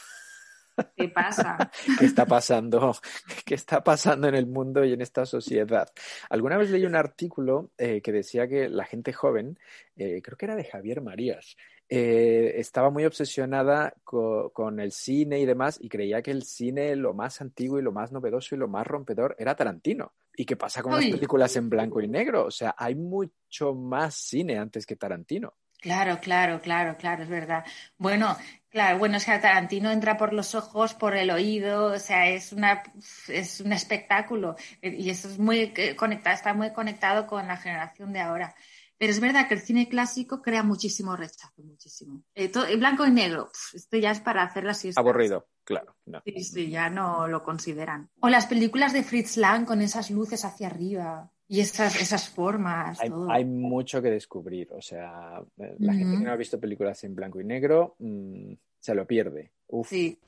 [0.97, 1.71] ¿Qué pasa?
[1.99, 2.95] ¿Qué está pasando?
[3.45, 5.89] ¿Qué está pasando en el mundo y en esta sociedad?
[6.31, 9.59] Alguna vez leí un artículo eh, que decía que la gente joven,
[9.97, 11.57] eh, creo que era de Javier Marías,
[11.89, 17.13] eh, estaba muy obsesionada con el cine y demás y creía que el cine, lo
[17.13, 20.15] más antiguo y lo más novedoso y lo más rompedor era Tarantino.
[20.35, 22.47] ¿Y qué pasa con las películas en blanco y negro?
[22.47, 25.53] O sea, hay mucho más cine antes que Tarantino.
[25.83, 27.65] Claro, claro, claro, claro, es verdad.
[27.99, 28.39] Bueno,
[28.73, 32.55] Claro, bueno, es que Tarantino entra por los ojos, por el oído, o sea, es
[32.55, 32.83] una
[33.29, 38.21] es un espectáculo y eso es muy conectado, está muy conectado con la generación de
[38.21, 38.55] ahora.
[38.97, 42.23] Pero es verdad que el cine clásico crea muchísimo rechazo, muchísimo.
[42.35, 45.03] Eh, blanco y negro, esto ya es para hacer la siesta.
[45.03, 45.95] Aburrido, claro.
[46.25, 48.09] Sí, sí, ya no lo consideran.
[48.21, 51.31] O las películas de Fritz Lang con esas luces hacia arriba.
[51.53, 52.99] Y esas, esas formas.
[53.29, 54.69] Hay, mucho que descubrir.
[54.73, 58.95] O sea, la gente que no ha visto películas en blanco y negro mm, se
[58.95, 59.53] lo pierde.
[59.87, 60.19] Sí.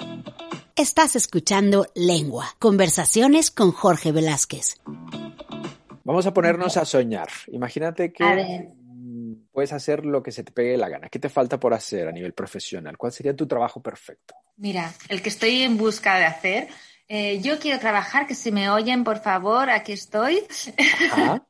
[0.77, 4.83] Estás escuchando Lengua, conversaciones con Jorge Velázquez.
[6.05, 7.29] Vamos a ponernos a soñar.
[7.47, 11.09] Imagínate que mm, puedes hacer lo que se te pegue la gana.
[11.09, 12.99] ¿Qué te falta por hacer a nivel profesional?
[12.99, 14.35] ¿Cuál sería tu trabajo perfecto?
[14.59, 16.69] Mira, el que estoy en busca de hacer
[17.09, 20.43] eh, yo quiero trabajar, que si me oyen, por favor, aquí estoy.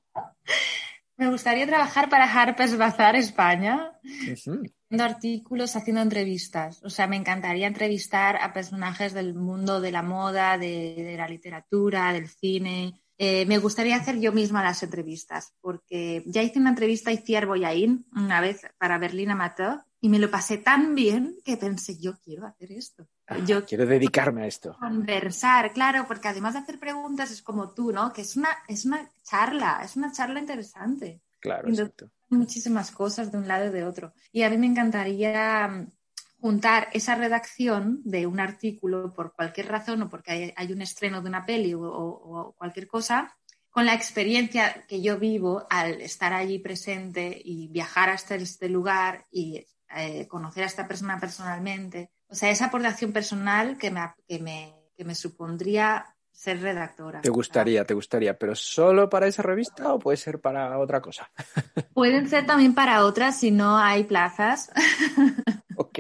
[1.16, 6.82] me gustaría trabajar para Harper's Bazaar España, haciendo artículos, haciendo entrevistas.
[6.82, 12.12] O sea, me encantaría entrevistar a personajes del mundo de la moda, de, la literatura,
[12.12, 13.00] del cine.
[13.16, 17.46] Eh, me gustaría hacer yo misma las entrevistas, porque ya hice una entrevista a Iciar
[17.46, 22.18] Boyain una vez para Berlín Amateur y me lo pasé tan bien que pensé, yo
[22.24, 23.08] quiero hacer esto.
[23.26, 24.76] Ah, yo quiero dedicarme a esto.
[24.78, 28.12] Conversar, claro, porque además de hacer preguntas es como tú, ¿no?
[28.12, 31.22] Que es una, es una charla, es una charla interesante.
[31.40, 32.10] Claro, exacto.
[32.28, 34.12] Muchísimas cosas de un lado y de otro.
[34.32, 35.92] Y a mí me encantaría mm,
[36.40, 41.28] juntar esa redacción de un artículo por cualquier razón o porque hay, un estreno de
[41.30, 43.34] una peli o, cualquier cosa,
[43.70, 49.26] con la experiencia que yo vivo al estar allí presente y viajar hasta este lugar
[49.30, 52.10] y eh, conocer a esta persona personalmente.
[52.34, 57.20] O sea, esa aportación personal que me, que me, que me supondría ser redactora.
[57.20, 61.30] Te gustaría, te gustaría, pero solo para esa revista o puede ser para otra cosa?
[61.94, 64.70] Pueden ser también para otras si no hay plazas.
[65.76, 65.98] Ok.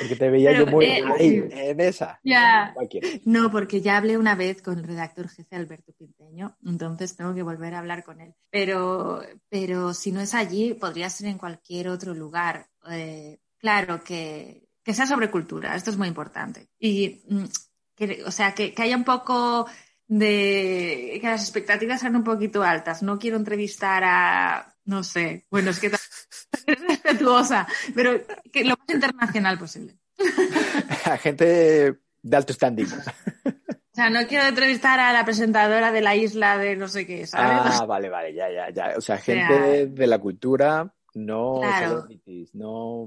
[0.00, 2.18] Porque te veía yo muy eh, ahí, en esa.
[2.24, 2.74] Ya.
[3.26, 7.42] No, porque ya hablé una vez con el redactor jefe Alberto Pinteño, entonces tengo que
[7.42, 8.34] volver a hablar con él.
[8.50, 12.70] Pero, pero si no es allí, podría ser en cualquier otro lugar.
[12.90, 16.70] Eh, claro, que, que sea sobre cultura, esto es muy importante.
[16.78, 17.44] Y, mm,
[17.94, 19.66] que, o sea, que, que haya un poco
[20.08, 23.02] de que las expectativas sean un poquito altas.
[23.02, 25.86] No quiero entrevistar a, no sé, bueno, es que
[26.66, 29.98] es respetuosa, pero que lo más internacional posible.
[31.04, 32.86] A gente de alto standing.
[32.86, 37.26] O sea, no quiero entrevistar a la presentadora de la isla de no sé qué,
[37.26, 37.80] ¿sabes?
[37.80, 38.94] Ah, vale, vale, ya, ya, ya.
[38.96, 41.88] O sea, gente de la cultura no Claro.
[42.02, 43.06] celebrities, no...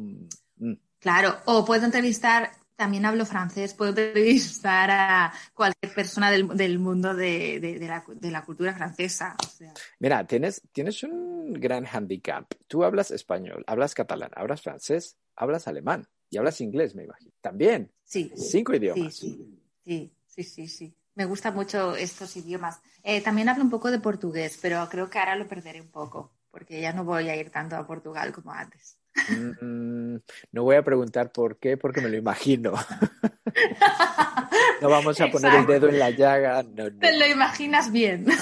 [0.58, 0.74] mm.
[1.00, 7.16] Claro, o puedo entrevistar, también hablo francés, puedo entrevistar a cualquier persona del, del mundo
[7.16, 9.36] de, de- de la, de la cultura francesa.
[9.44, 12.46] o sea, Mira, tienes, tienes un gran handicap.
[12.68, 17.32] Tú hablas español, hablas catalán, hablas francés, hablas alemán y hablas inglés, me imagino.
[17.42, 19.16] También, sí, cinco idiomas.
[19.16, 20.96] sí, sí, sí, sí, sí.
[21.16, 22.80] Me gustan mucho estos idiomas.
[23.04, 26.32] Eh, también hablo un poco de portugués, pero creo que ahora lo perderé un poco,
[26.52, 28.98] porque ya no voy a ir tanto a Portugal como antes.
[29.30, 30.18] Mm,
[30.52, 32.74] no voy a preguntar por qué, porque me lo imagino.
[34.82, 36.64] No vamos a poner el dedo en la llaga.
[36.64, 37.00] No, no.
[37.00, 38.26] Te lo imaginas bien.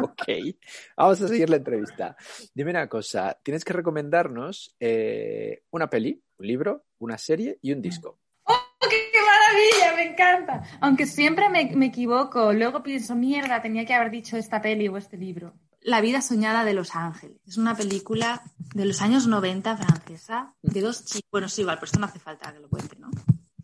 [0.00, 0.56] Ok,
[0.96, 2.16] vamos a seguir la entrevista.
[2.52, 7.80] Dime una cosa, tienes que recomendarnos eh, una peli, un libro, una serie y un
[7.80, 8.18] disco.
[8.46, 9.96] ¡Qué maravilla!
[9.96, 10.62] Me encanta.
[10.80, 14.96] Aunque siempre me, me equivoco, luego pienso, mierda, tenía que haber dicho esta peli o
[14.96, 15.54] este libro.
[15.88, 17.38] La vida soñada de Los Ángeles.
[17.46, 18.42] Es una película
[18.74, 21.28] de los años 90 francesa, de dos chicos.
[21.30, 23.10] Bueno, sí, igual, por esto no hace falta que lo cuente, ¿no?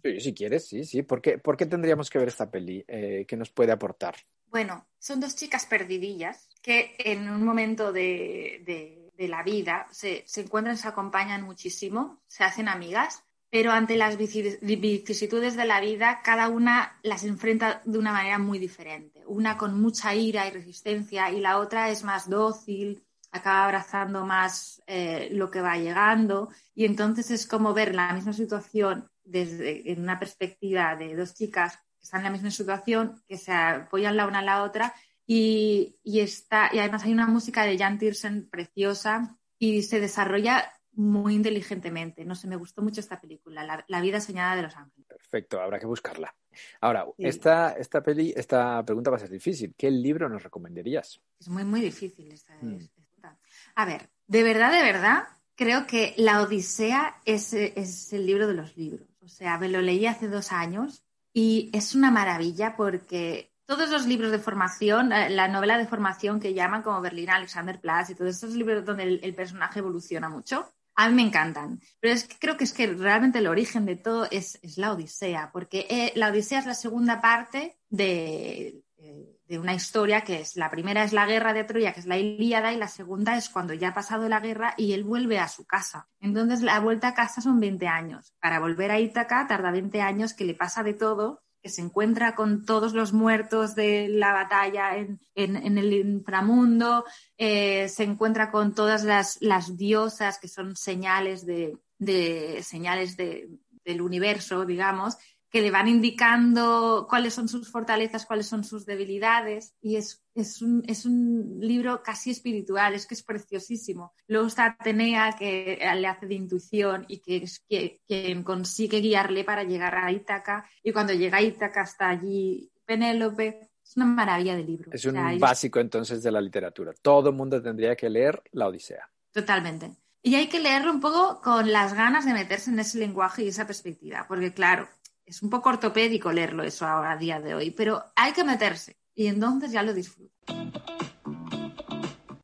[0.03, 1.03] Sí, si quieres, sí, sí.
[1.03, 2.85] ¿Por qué, por qué tendríamos que ver esta peli?
[2.89, 4.17] Eh, ¿Qué nos puede aportar?
[4.47, 10.25] Bueno, son dos chicas perdidillas que en un momento de, de- de la vida se,
[10.27, 13.23] se encuentran, se acompañan muchísimo, se hacen amigas,
[13.55, 18.37] pero ante las vici- vicisitudes de la vida, cada una las enfrenta de una manera
[18.37, 19.23] muy diferente.
[19.29, 24.83] Una con mucha ira y resistencia y la otra es más dócil, acaba abrazando más
[24.89, 30.03] eh, lo que va llegando y entonces es como ver la misma situación desde en
[30.03, 34.27] una perspectiva de dos chicas que están en la misma situación, que se apoyan la
[34.27, 34.93] una a la otra
[35.29, 40.73] y, y está, y además hay una música de Jan Tiersen preciosa y se desarrolla
[40.97, 42.25] muy inteligentemente.
[42.25, 45.07] No sé, me gustó mucho esta película, La, La vida soñada de los ángeles.
[45.07, 46.35] Perfecto, habrá que buscarla.
[46.81, 47.27] Ahora, Sí.
[47.27, 49.75] esta, esta peli, esta pregunta va a ser difícil.
[49.77, 51.21] ¿Qué libro nos recomendarías?
[51.39, 52.55] Es muy, muy difícil esta.
[52.61, 52.77] Mm.
[52.77, 53.39] esta.
[53.75, 58.55] A ver, de verdad, de verdad, creo que La Odisea es, es el libro de
[58.55, 59.09] los libros.
[59.23, 64.07] O sea, me lo leí hace dos años y es una maravilla porque todos los
[64.07, 68.35] libros de formación, eh, la novela de formación que llaman como Berlín Alexanderplatz y todos
[68.35, 71.81] estos libros donde el, el personaje evoluciona mucho, a mí me encantan.
[72.01, 75.51] Pero es que creo que es que realmente el origen de todo es, la Odisea,
[75.53, 80.57] porque eh, la Odisea es la segunda parte de, eh, de una historia que es,
[80.57, 83.49] la primera es la guerra de Troya, que es la Ilíada, y la segunda es
[83.49, 86.09] cuando ya ha pasado la guerra y él vuelve a su casa.
[86.21, 88.35] Entonces la vuelta a casa son 20 años.
[88.41, 92.35] Para volver a Ítaca tarda 20 años, que le pasa de todo, que se encuentra
[92.35, 97.07] con todos los muertos de la batalla en, en- el inframundo,
[97.39, 103.49] eh, se encuentra con todas las, las diosas que son señales de, de- señales de-
[103.83, 105.17] del universo, digamos,
[105.55, 110.61] que le van indicando cuáles son sus fortalezas, cuáles son sus debilidades, y es, es,
[110.63, 114.13] un, es un libro casi espiritual, es que es preciosísimo.
[114.27, 119.45] Luego está Atenea, que le hace de intuición y que es que- quien consigue guiarle
[119.45, 123.71] para llegar a Ítaca, y cuando llega a Ítaca está allí Penélope.
[123.87, 124.91] Es una maravilla de libro.
[124.93, 126.93] Es O un sea, es- básico entonces de la literatura.
[127.01, 129.09] Todo el mundo tendría que leer La Odisea.
[129.31, 129.93] Totalmente.
[130.21, 133.49] Y hay que leerlo un poco con las ganas de meterse en ese lenguaje y
[133.49, 134.89] esa perspectiva, porque claro,
[135.27, 138.97] es un poco ortopédico leerlo eso ahora a día de hoy, pero hay que meterse
[139.15, 140.33] y entonces ya lo disfruto.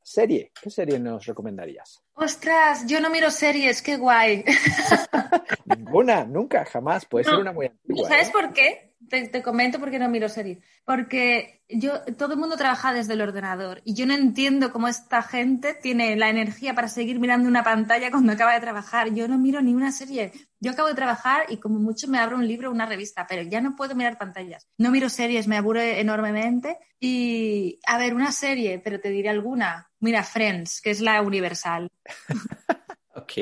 [0.03, 2.03] Serie, ¿qué serie nos recomendarías?
[2.15, 4.45] Ostras, yo no miro series, qué guay.
[5.65, 7.07] Ninguna, nunca, jamás.
[7.07, 8.09] Puede ser una muy antigua.
[8.09, 8.33] ¿Sabes ¿eh?
[8.33, 8.90] por qué?
[9.11, 10.59] Te, te comento por qué no miro series.
[10.85, 15.23] Porque yo, todo el mundo trabaja desde el ordenador y yo no entiendo cómo esta
[15.23, 19.13] gente tiene la energía para seguir mirando una pantalla cuando acaba de trabajar.
[19.13, 20.33] Yo no miro ni una serie.
[20.61, 23.43] Yo acabo de trabajar y como mucho me abro un libro o una revista, pero
[23.43, 24.69] ya no puedo mirar pantallas.
[24.79, 26.79] No miro series, me aburre enormemente.
[26.99, 29.91] Y, a ver, una serie, pero te diré alguna.
[29.99, 31.89] Mira, Friends, que es la universal.
[33.13, 33.33] Ok.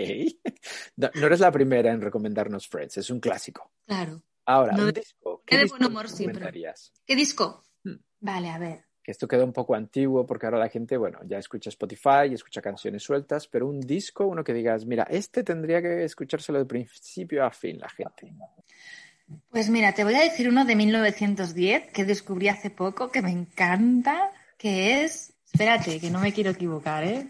[0.97, 3.71] No, no eres la primera en recomendarnos Friends, es un clásico.
[3.87, 4.23] Claro.
[4.49, 5.43] Ahora, No un disco.
[5.47, 6.51] de disco buen humor siempre.
[7.05, 7.65] ¿Qué disco?
[7.85, 7.97] Hmm.
[8.21, 8.85] Vale, a ver.
[9.03, 12.63] Que esto queda un poco antiguo porque ahora la gente, bueno, ya escucha Spotify, escucha
[12.63, 17.45] canciones sueltas, pero un disco, uno que digas, mira, este tendría que escuchárselo de principio
[17.45, 18.33] a fin la gente.
[19.51, 23.31] Pues mira, te voy a decir uno de 1910 que descubrí hace poco que me
[23.31, 27.29] encanta, que es, espérate, que no me quiero equivocar, ¿eh?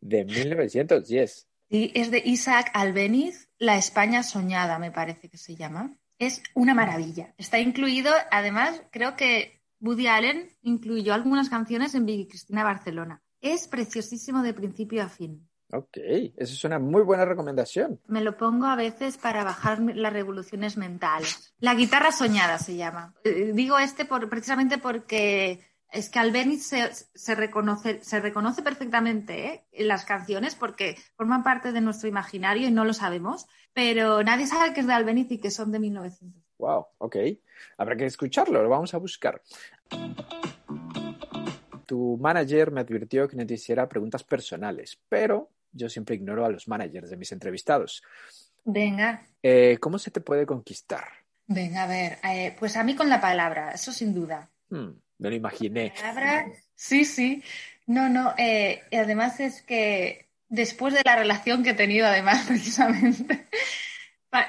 [0.00, 1.48] De 1910.
[1.68, 5.94] Sí, es de Isaac Albeniz, La España soñada, me parece que se llama.
[6.18, 7.34] Es una maravilla.
[7.38, 13.22] Está incluido, además, creo que Woody Allen incluyó algunas canciones en Vicky Cristina Barcelona.
[13.40, 15.46] Es preciosísimo de principio a fin.
[15.72, 15.96] Ok,
[16.36, 18.00] eso es una muy buena recomendación.
[18.06, 21.54] Me lo pongo a veces para bajar las revoluciones mentales.
[21.58, 23.14] La guitarra soñada se llama.
[23.24, 25.60] Eh, digo este por, precisamente porque
[25.90, 29.64] es que Albeniz se, se, reconoce, se reconoce perfectamente ¿eh?
[29.72, 34.46] en las canciones porque forman parte de nuestro imaginario y no lo sabemos, pero nadie
[34.46, 36.42] sabe que es de Albeniz y que son de 1900.
[36.58, 37.16] Wow, ok.
[37.78, 39.42] Habrá que escucharlo, lo vamos a buscar.
[41.86, 46.50] Tu manager me advirtió que no te hiciera preguntas personales, pero yo siempre ignoro a
[46.50, 48.02] los managers de mis entrevistados.
[48.64, 49.22] Venga.
[49.42, 51.04] Eh, ¿Cómo se te puede conquistar?
[51.46, 54.50] Venga, a ver, eh, pues a mí con la palabra, eso sin duda.
[54.68, 55.92] Hmm, me lo imaginé.
[56.74, 57.42] Sí, sí.
[57.86, 63.46] No, no, eh, además es que después de la relación que he tenido, además, precisamente,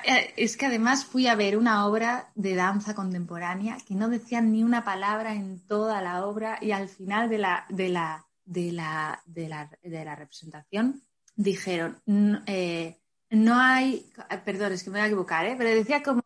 [0.03, 4.51] eh, es que además fui a ver una obra de danza contemporánea que no decían
[4.51, 8.71] ni una palabra en toda la obra y al final de la, de la, de
[8.71, 11.01] la, de la, de la representación
[11.35, 12.01] dijeron,
[12.47, 12.99] eh,
[13.29, 14.11] no hay,
[14.43, 15.55] perdón, es que me voy a equivocar, ¿eh?
[15.57, 16.23] pero decía como,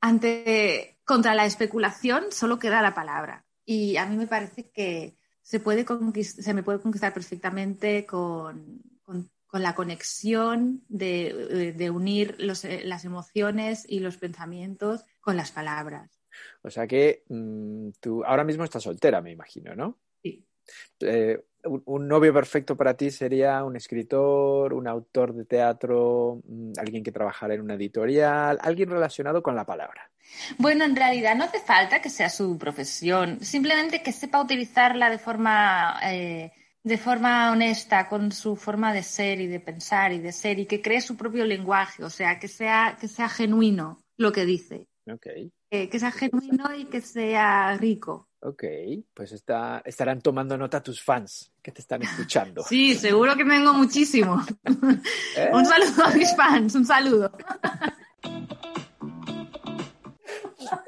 [0.00, 3.43] ante, contra la especulación solo queda la palabra.
[3.64, 5.84] Y a mí me parece que se, puede
[6.24, 13.86] se me puede conquistar perfectamente con, con, la conexión de, de unir los, las emociones
[13.88, 16.24] y los pensamientos con las palabras.
[16.62, 20.00] O sea que mmm, tú ahora mismo estás soltera, me imagino, ¿no?
[20.22, 20.44] Sí.
[21.00, 27.02] Eh, un, novio perfecto para ti sería un escritor, un autor de teatro, mm, alguien
[27.02, 30.10] que trabajara en una editorial, alguien relacionado con la palabra.
[30.58, 35.18] Bueno, en realidad no hace falta que sea su profesión, simplemente que sepa utilizarla de
[35.18, 36.52] forma, eh,
[36.82, 40.66] de forma honesta, con su forma de ser y de pensar y de ser, y
[40.66, 44.88] que cree su propio lenguaje, o sea, que sea, que sea genuino lo que dice.
[45.06, 45.52] Okay.
[45.70, 48.28] Eh, que sea genuino y que sea rico.
[48.40, 48.62] Ok,
[49.14, 52.62] pues está, estarán tomando nota tus fans que te están escuchando.
[52.68, 54.44] Sí, seguro que tengo muchísimo.
[55.36, 55.50] ¿Eh?
[55.52, 57.32] Un saludo a mis fans, un saludo.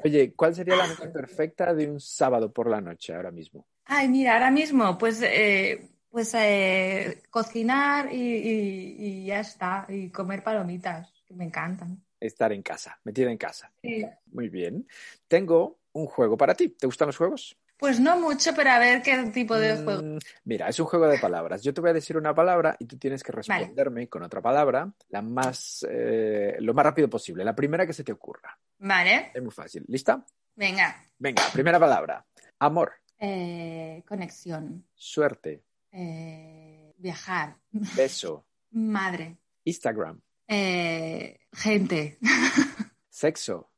[0.03, 3.67] Oye, ¿cuál sería la noche perfecta de un sábado por la noche ahora mismo?
[3.85, 10.09] Ay, mira, ahora mismo, pues, eh, pues eh, cocinar y, y, y, ya está, y
[10.09, 12.03] comer palomitas, que me encantan.
[12.19, 13.71] Estar en casa, metida en casa.
[13.81, 14.05] Sí.
[14.31, 14.87] Muy bien.
[15.27, 16.69] Tengo un juego para ti.
[16.69, 17.57] ¿Te gustan los juegos?
[17.77, 20.01] Pues no mucho, pero a ver qué tipo de juego.
[20.01, 21.61] Mm, mira, es un juego de palabras.
[21.61, 24.09] Yo te voy a decir una palabra y tú tienes que responderme vale.
[24.09, 28.11] con otra palabra, la más, eh, lo más rápido posible, la primera que se te
[28.11, 28.57] ocurra.
[28.79, 29.31] Vale.
[29.33, 29.85] Es muy fácil.
[29.87, 30.25] ¿Lista?
[30.55, 31.03] Venga.
[31.19, 32.25] Venga, primera palabra.
[32.59, 32.93] Amor.
[33.19, 34.85] Eh, conexión.
[34.95, 35.63] Suerte.
[35.91, 37.57] Eh, viajar.
[37.71, 38.45] Beso.
[38.71, 39.37] Madre.
[39.63, 40.19] Instagram.
[40.47, 42.17] Eh, gente.
[43.09, 43.71] Sexo.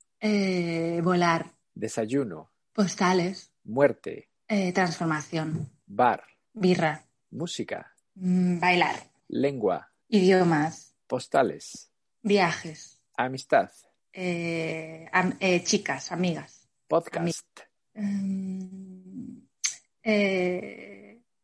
[1.02, 1.52] volar.
[1.74, 2.52] Desayuno.
[2.74, 3.49] Postales.
[3.64, 4.30] Muerte.
[4.47, 5.70] Eh, transformación.
[5.86, 6.24] Bar.
[6.53, 7.05] Birra.
[7.32, 7.93] Música.
[8.16, 8.95] Mm, bailar.
[9.28, 9.91] Lengua.
[10.07, 10.95] Idiomas.
[11.07, 11.91] Postales.
[12.22, 13.01] Viajes.
[13.18, 13.70] Amistad.
[14.12, 16.68] Eh, am eh, chicas, amigas.
[16.88, 17.60] Podcast.
[17.95, 18.49] Ami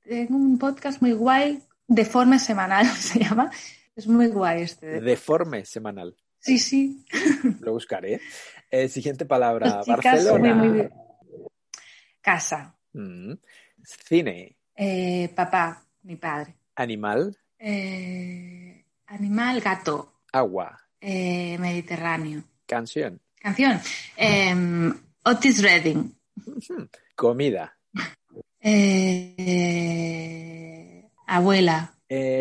[0.07, 3.51] tengo un podcast muy guay, Deforme Semanal se llama.
[3.95, 5.01] Es muy guay este.
[5.01, 6.15] Deforme Semanal.
[6.39, 7.05] Sí, sí.
[7.61, 8.21] Lo buscaré.
[8.69, 9.81] Eh, siguiente palabra.
[9.85, 10.53] Barcelona.
[10.53, 10.89] Muy, muy
[12.25, 12.75] Casa.
[12.93, 13.33] Mm.
[13.83, 14.57] Cine.
[14.75, 16.55] Eh, papá, mi padre.
[16.75, 17.37] Animal.
[17.59, 20.21] Eh, animal, gato.
[20.33, 20.75] Agua.
[20.99, 22.43] Eh, Mediterráneo.
[22.65, 23.21] Canción.
[23.35, 23.79] Canción.
[25.23, 26.15] Otis Redding.
[27.15, 27.77] Comida.
[31.27, 31.93] abuela.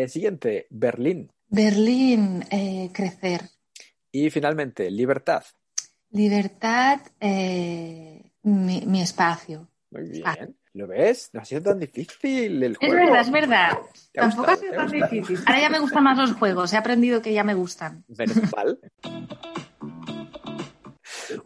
[0.07, 0.65] siguiente.
[0.71, 1.31] Berlín.
[1.47, 2.43] Berlín,
[2.91, 3.51] crecer.
[4.11, 5.43] Y finalmente, libertad.
[6.09, 9.67] Libertad, mi, mi, espacio.
[9.95, 10.23] Muy bien.
[10.25, 10.35] Ah.
[10.73, 11.29] ¿Lo ves?
[11.31, 12.93] No ha sido tan difícil el juego.
[12.93, 13.77] Es verdad, es verdad.
[14.13, 15.39] Tampoco ha sido tan difícil.
[15.45, 16.73] Ahora ya me gustan más los juegos.
[16.73, 18.03] He aprendido que ya me gustan.
[18.09, 18.77] Menos mal.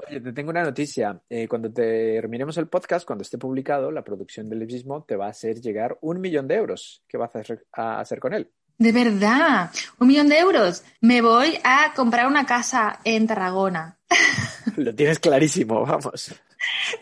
[0.08, 1.22] Oye, te tengo una noticia.
[1.30, 5.30] Eh, cuando terminemos el podcast, cuando esté publicado, la producción del mismo te va a
[5.30, 7.04] hacer llegar un millón de euros.
[7.08, 8.52] ¿Qué vas a hacer, a hacer con él?
[8.80, 10.86] De verdad, un millón de euros.
[11.02, 14.00] Me voy a comprar una casa en Tarragona.
[14.78, 16.34] Lo tienes clarísimo, vamos.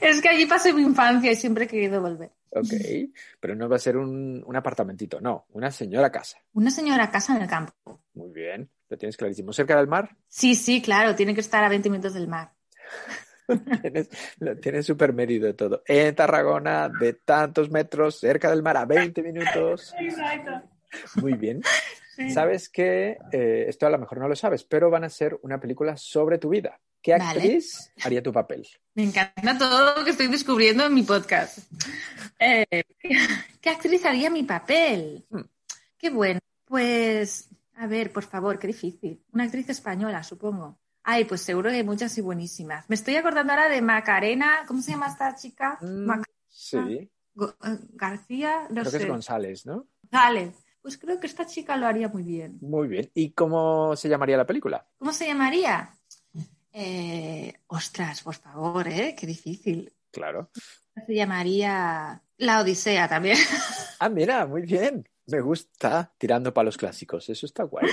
[0.01, 2.31] Es que allí pasé mi infancia y siempre he querido volver.
[2.49, 2.73] Ok,
[3.39, 6.39] pero no va a ser un, un, apartamentito, no, una señora casa.
[6.53, 8.01] Una señora casa en el campo.
[8.15, 9.53] Muy bien, lo tienes clarísimo.
[9.53, 10.17] ¿Cerca del mar?
[10.27, 12.53] Sí, sí, claro, tiene que estar a 20 minutos del mar.
[14.39, 15.83] lo tienes súper medido todo.
[15.85, 19.93] En Tarragona, de tantos metros, cerca del mar, a 20 minutos.
[19.99, 20.76] Exacto.
[21.15, 21.61] Muy bien.
[22.17, 22.31] Sí.
[22.31, 25.59] Sabes que, eh, esto a lo mejor no lo sabes, pero van a ser una
[25.59, 26.79] película sobre tu vida.
[26.99, 28.05] ¿Qué actriz vale.
[28.07, 28.67] haría tu papel?
[28.95, 31.59] Me encanta todo lo que estoy descubriendo en mi podcast.
[32.39, 32.65] Eh,
[33.61, 35.27] ¿Qué actriz haría mi papel?
[35.29, 35.41] Hmm.
[35.95, 36.39] Qué bueno.
[36.65, 39.21] Pues, a ver, por favor, qué difícil.
[39.33, 40.79] Una actriz española, supongo.
[41.03, 42.89] Ay, pues seguro que hay muchas y buenísimas.
[42.89, 44.63] Me estoy acordando ahora de Macarena.
[44.67, 45.77] ¿Cómo se llama esta chica?
[45.81, 46.77] Mm, sí.
[46.79, 47.09] eh,
[47.93, 48.97] García, no Creo sé.
[48.97, 49.85] que es González, ¿no?
[50.01, 50.55] González.
[50.87, 52.59] Pues creo que esta chica lo haría muy bien.
[52.61, 53.11] Muy bien.
[53.13, 54.87] ¿Y cómo se llamaría la película?
[54.97, 55.93] ¿Cómo se llamaría?
[56.71, 59.13] Eh, ostras, por favor, ¿eh?
[59.19, 59.91] Qué difícil.
[60.11, 60.49] Claro.
[61.05, 63.35] Se llamaría La Odisea también.
[63.99, 65.05] Ah, mira, muy bien.
[65.25, 67.27] Me gusta tirando para los clásicos.
[67.27, 67.89] Eso está guay.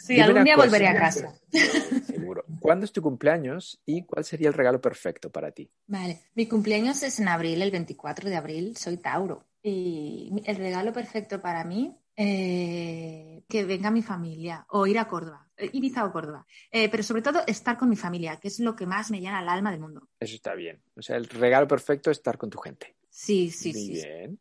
[0.00, 0.66] Sí, Dime algún día cosa.
[0.68, 1.34] volveré a casa.
[2.06, 2.44] Seguro.
[2.60, 5.68] ¿Cuándo es tu cumpleaños y cuál sería el regalo perfecto para ti?
[5.88, 9.48] Vale, mi cumpleaños es en abril, el 24 de abril, soy Tauro.
[9.64, 15.46] Y el regalo perfecto para mí, eh, que venga mi familia o ir a Córdoba,
[15.56, 16.46] eh, Ibiza o Córdoba.
[16.70, 19.42] Eh, pero sobre todo estar con mi familia, que es lo que más me llena
[19.42, 20.08] el alma del mundo.
[20.18, 20.80] Eso está bien.
[20.96, 22.96] O sea, el regalo perfecto es estar con tu gente.
[23.10, 23.86] Sí, sí, Muy sí.
[23.96, 24.06] sí.
[24.06, 24.38] bien.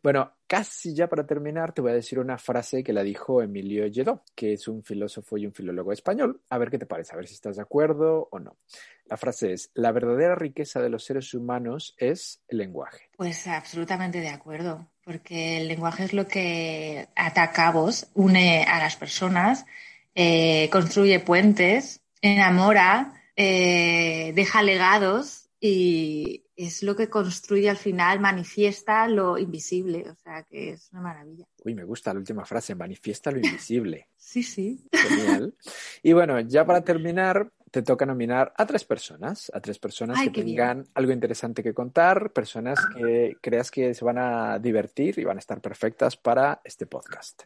[0.00, 3.84] Bueno, casi ya para terminar, te voy a decir una frase que la dijo Emilio
[3.88, 6.40] Lledó, que es un filósofo y un filólogo español.
[6.48, 8.58] A ver qué te parece, a ver si estás de acuerdo o no.
[9.06, 13.10] La frase es, la verdadera riqueza de los seres humanos es el lenguaje.
[13.16, 18.96] Pues absolutamente de acuerdo, porque el lenguaje es lo que ata cabos, une a las
[18.96, 19.64] personas,
[20.14, 29.08] eh, construye puentes, enamora, eh, deja legados y es lo que construye al final, manifiesta
[29.08, 31.46] lo invisible, o sea que es una maravilla.
[31.64, 34.08] Uy, me gusta la última frase, manifiesta lo invisible.
[34.16, 34.84] Sí, sí.
[34.92, 35.54] Genial.
[36.02, 40.30] Y bueno, ya para terminar, te toca nominar a tres personas, a tres personas Ay,
[40.30, 40.56] que bien.
[40.56, 45.38] tengan algo interesante que contar, personas que creas que se van a divertir y van
[45.38, 47.44] a estar perfectas para este podcast.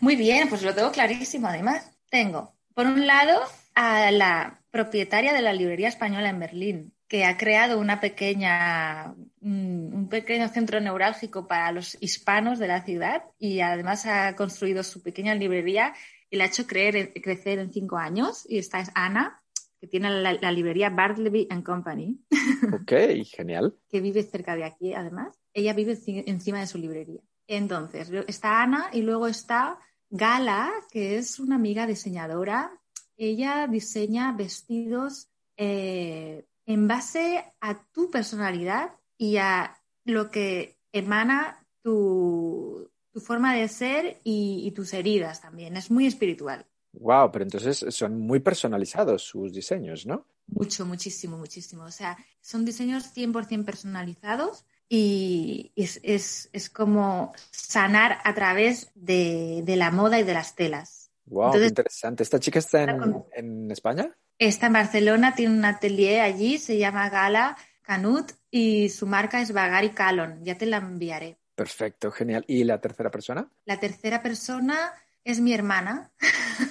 [0.00, 1.48] Muy bien, pues lo tengo clarísimo.
[1.48, 3.38] Además, tengo, por un lado,
[3.74, 9.78] a la propietaria de la librería española en Berlín, que ha creado una pequeña, un
[9.98, 15.02] un pequeño centro neurálgico para los hispanos de la ciudad y además ha construido su
[15.02, 15.92] pequeña librería
[16.30, 18.46] y la ha hecho creer- crecer en cinco años.
[18.48, 19.38] Y esta es Ana,
[19.80, 22.18] que tiene la, la librería Bartleby and Company,
[22.82, 22.92] Ok,
[23.24, 23.74] genial.
[23.88, 25.38] que vive cerca de aquí, además.
[25.54, 27.20] Ella vive ci- encima de su librería.
[27.46, 29.78] Entonces, está Ana y luego está
[30.10, 32.72] Gala, que es una amiga diseñadora.
[33.16, 42.90] Ella diseña vestidos eh, en base a tu personalidad y a lo que emana tu,
[43.12, 45.76] tu forma de ser y, y tus heridas también.
[45.76, 46.66] Es muy espiritual.
[46.92, 50.26] Wow, pero entonces son muy personalizados sus diseños, ¿no?
[50.46, 51.84] Mucho, muchísimo, muchísimo.
[51.84, 59.62] O sea, son diseños 100% personalizados y es, es, es como sanar a través de,
[59.64, 61.10] de la moda y de las telas.
[61.26, 62.22] Wow, Entonces- qué interesante.
[62.22, 64.16] ¿Esta chica está en, con- en España?
[64.38, 69.52] Está en Barcelona, tiene un atelier allí, se llama Gala Canut y su marca es
[69.52, 70.42] Bagari Calon.
[70.44, 71.38] Ya te la enviaré.
[71.54, 72.44] Perfecto, genial.
[72.48, 73.50] ¿Y la tercera persona?
[73.66, 74.92] La tercera persona
[75.28, 76.10] es mi hermana,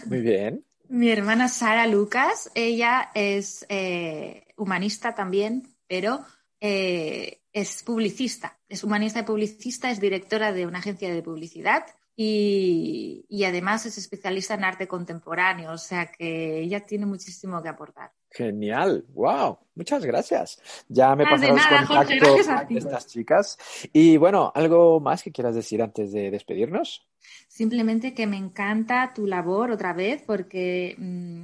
[0.07, 0.65] Muy bien.
[0.89, 6.25] Mi hermana Sara Lucas, ella es eh, humanista también, pero
[6.59, 11.85] eh, es publicista, es humanista y publicista, es directora de una agencia de publicidad
[12.19, 17.69] y, y además es especialista en arte contemporáneo, o sea que ella tiene muchísimo que
[17.69, 18.11] aportar.
[18.31, 20.59] Genial, wow, muchas gracias.
[20.89, 22.77] Ya me de pasarás nada, contacto a ti.
[22.77, 23.59] estas chicas.
[23.93, 27.07] Y bueno, ¿algo más que quieras decir antes de despedirnos?
[27.47, 31.43] Simplemente que me encanta tu labor otra vez porque mm,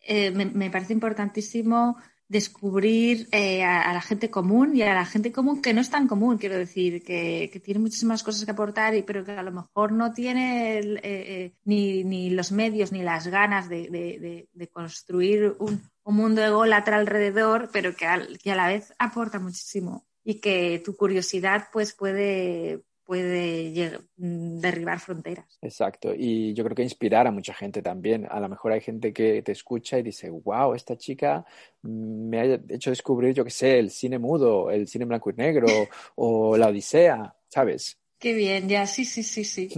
[0.00, 1.98] eh, me, me parece importantísimo
[2.28, 6.08] descubrir eh, a, la gente común y a la gente común que no es tan
[6.08, 9.52] común, quiero decir, que, que tiene muchísimas cosas que aportar, y, pero que a lo
[9.52, 14.48] mejor no tiene eh, eh, ni, ni los medios ni las ganas de, de- de-
[14.52, 19.38] de construir un, un mundo ególatra alrededor, pero que, al- que a la vez aporta
[19.38, 25.58] muchísimo y que tu curiosidad pues puede, puede mm, derribar fronteras.
[25.60, 28.26] Exacto, y yo creo que inspirar a mucha gente también.
[28.30, 31.44] A lo mejor hay gente que te escucha y dice, wow, esta chica
[31.82, 35.66] me ha hecho descubrir, yo qué sé, el cine mudo, el cine blanco y negro
[36.16, 37.98] o la Odisea, ¿sabes?
[38.18, 39.68] Qué bien, ya, sí, sí, sí, sí.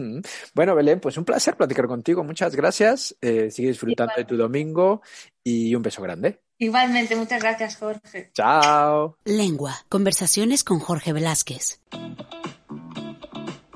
[0.55, 2.23] Bueno, Belén, pues un placer platicar contigo.
[2.23, 3.17] Muchas gracias.
[3.21, 5.03] Eh, sigue disfrutando de tu domingo
[5.43, 6.43] y un beso grande.
[6.59, 8.31] Igualmente, muchas gracias, Jorge.
[8.35, 9.19] Chao.
[9.25, 9.75] Lengua.
[9.89, 11.81] Conversaciones con Jorge Velázquez.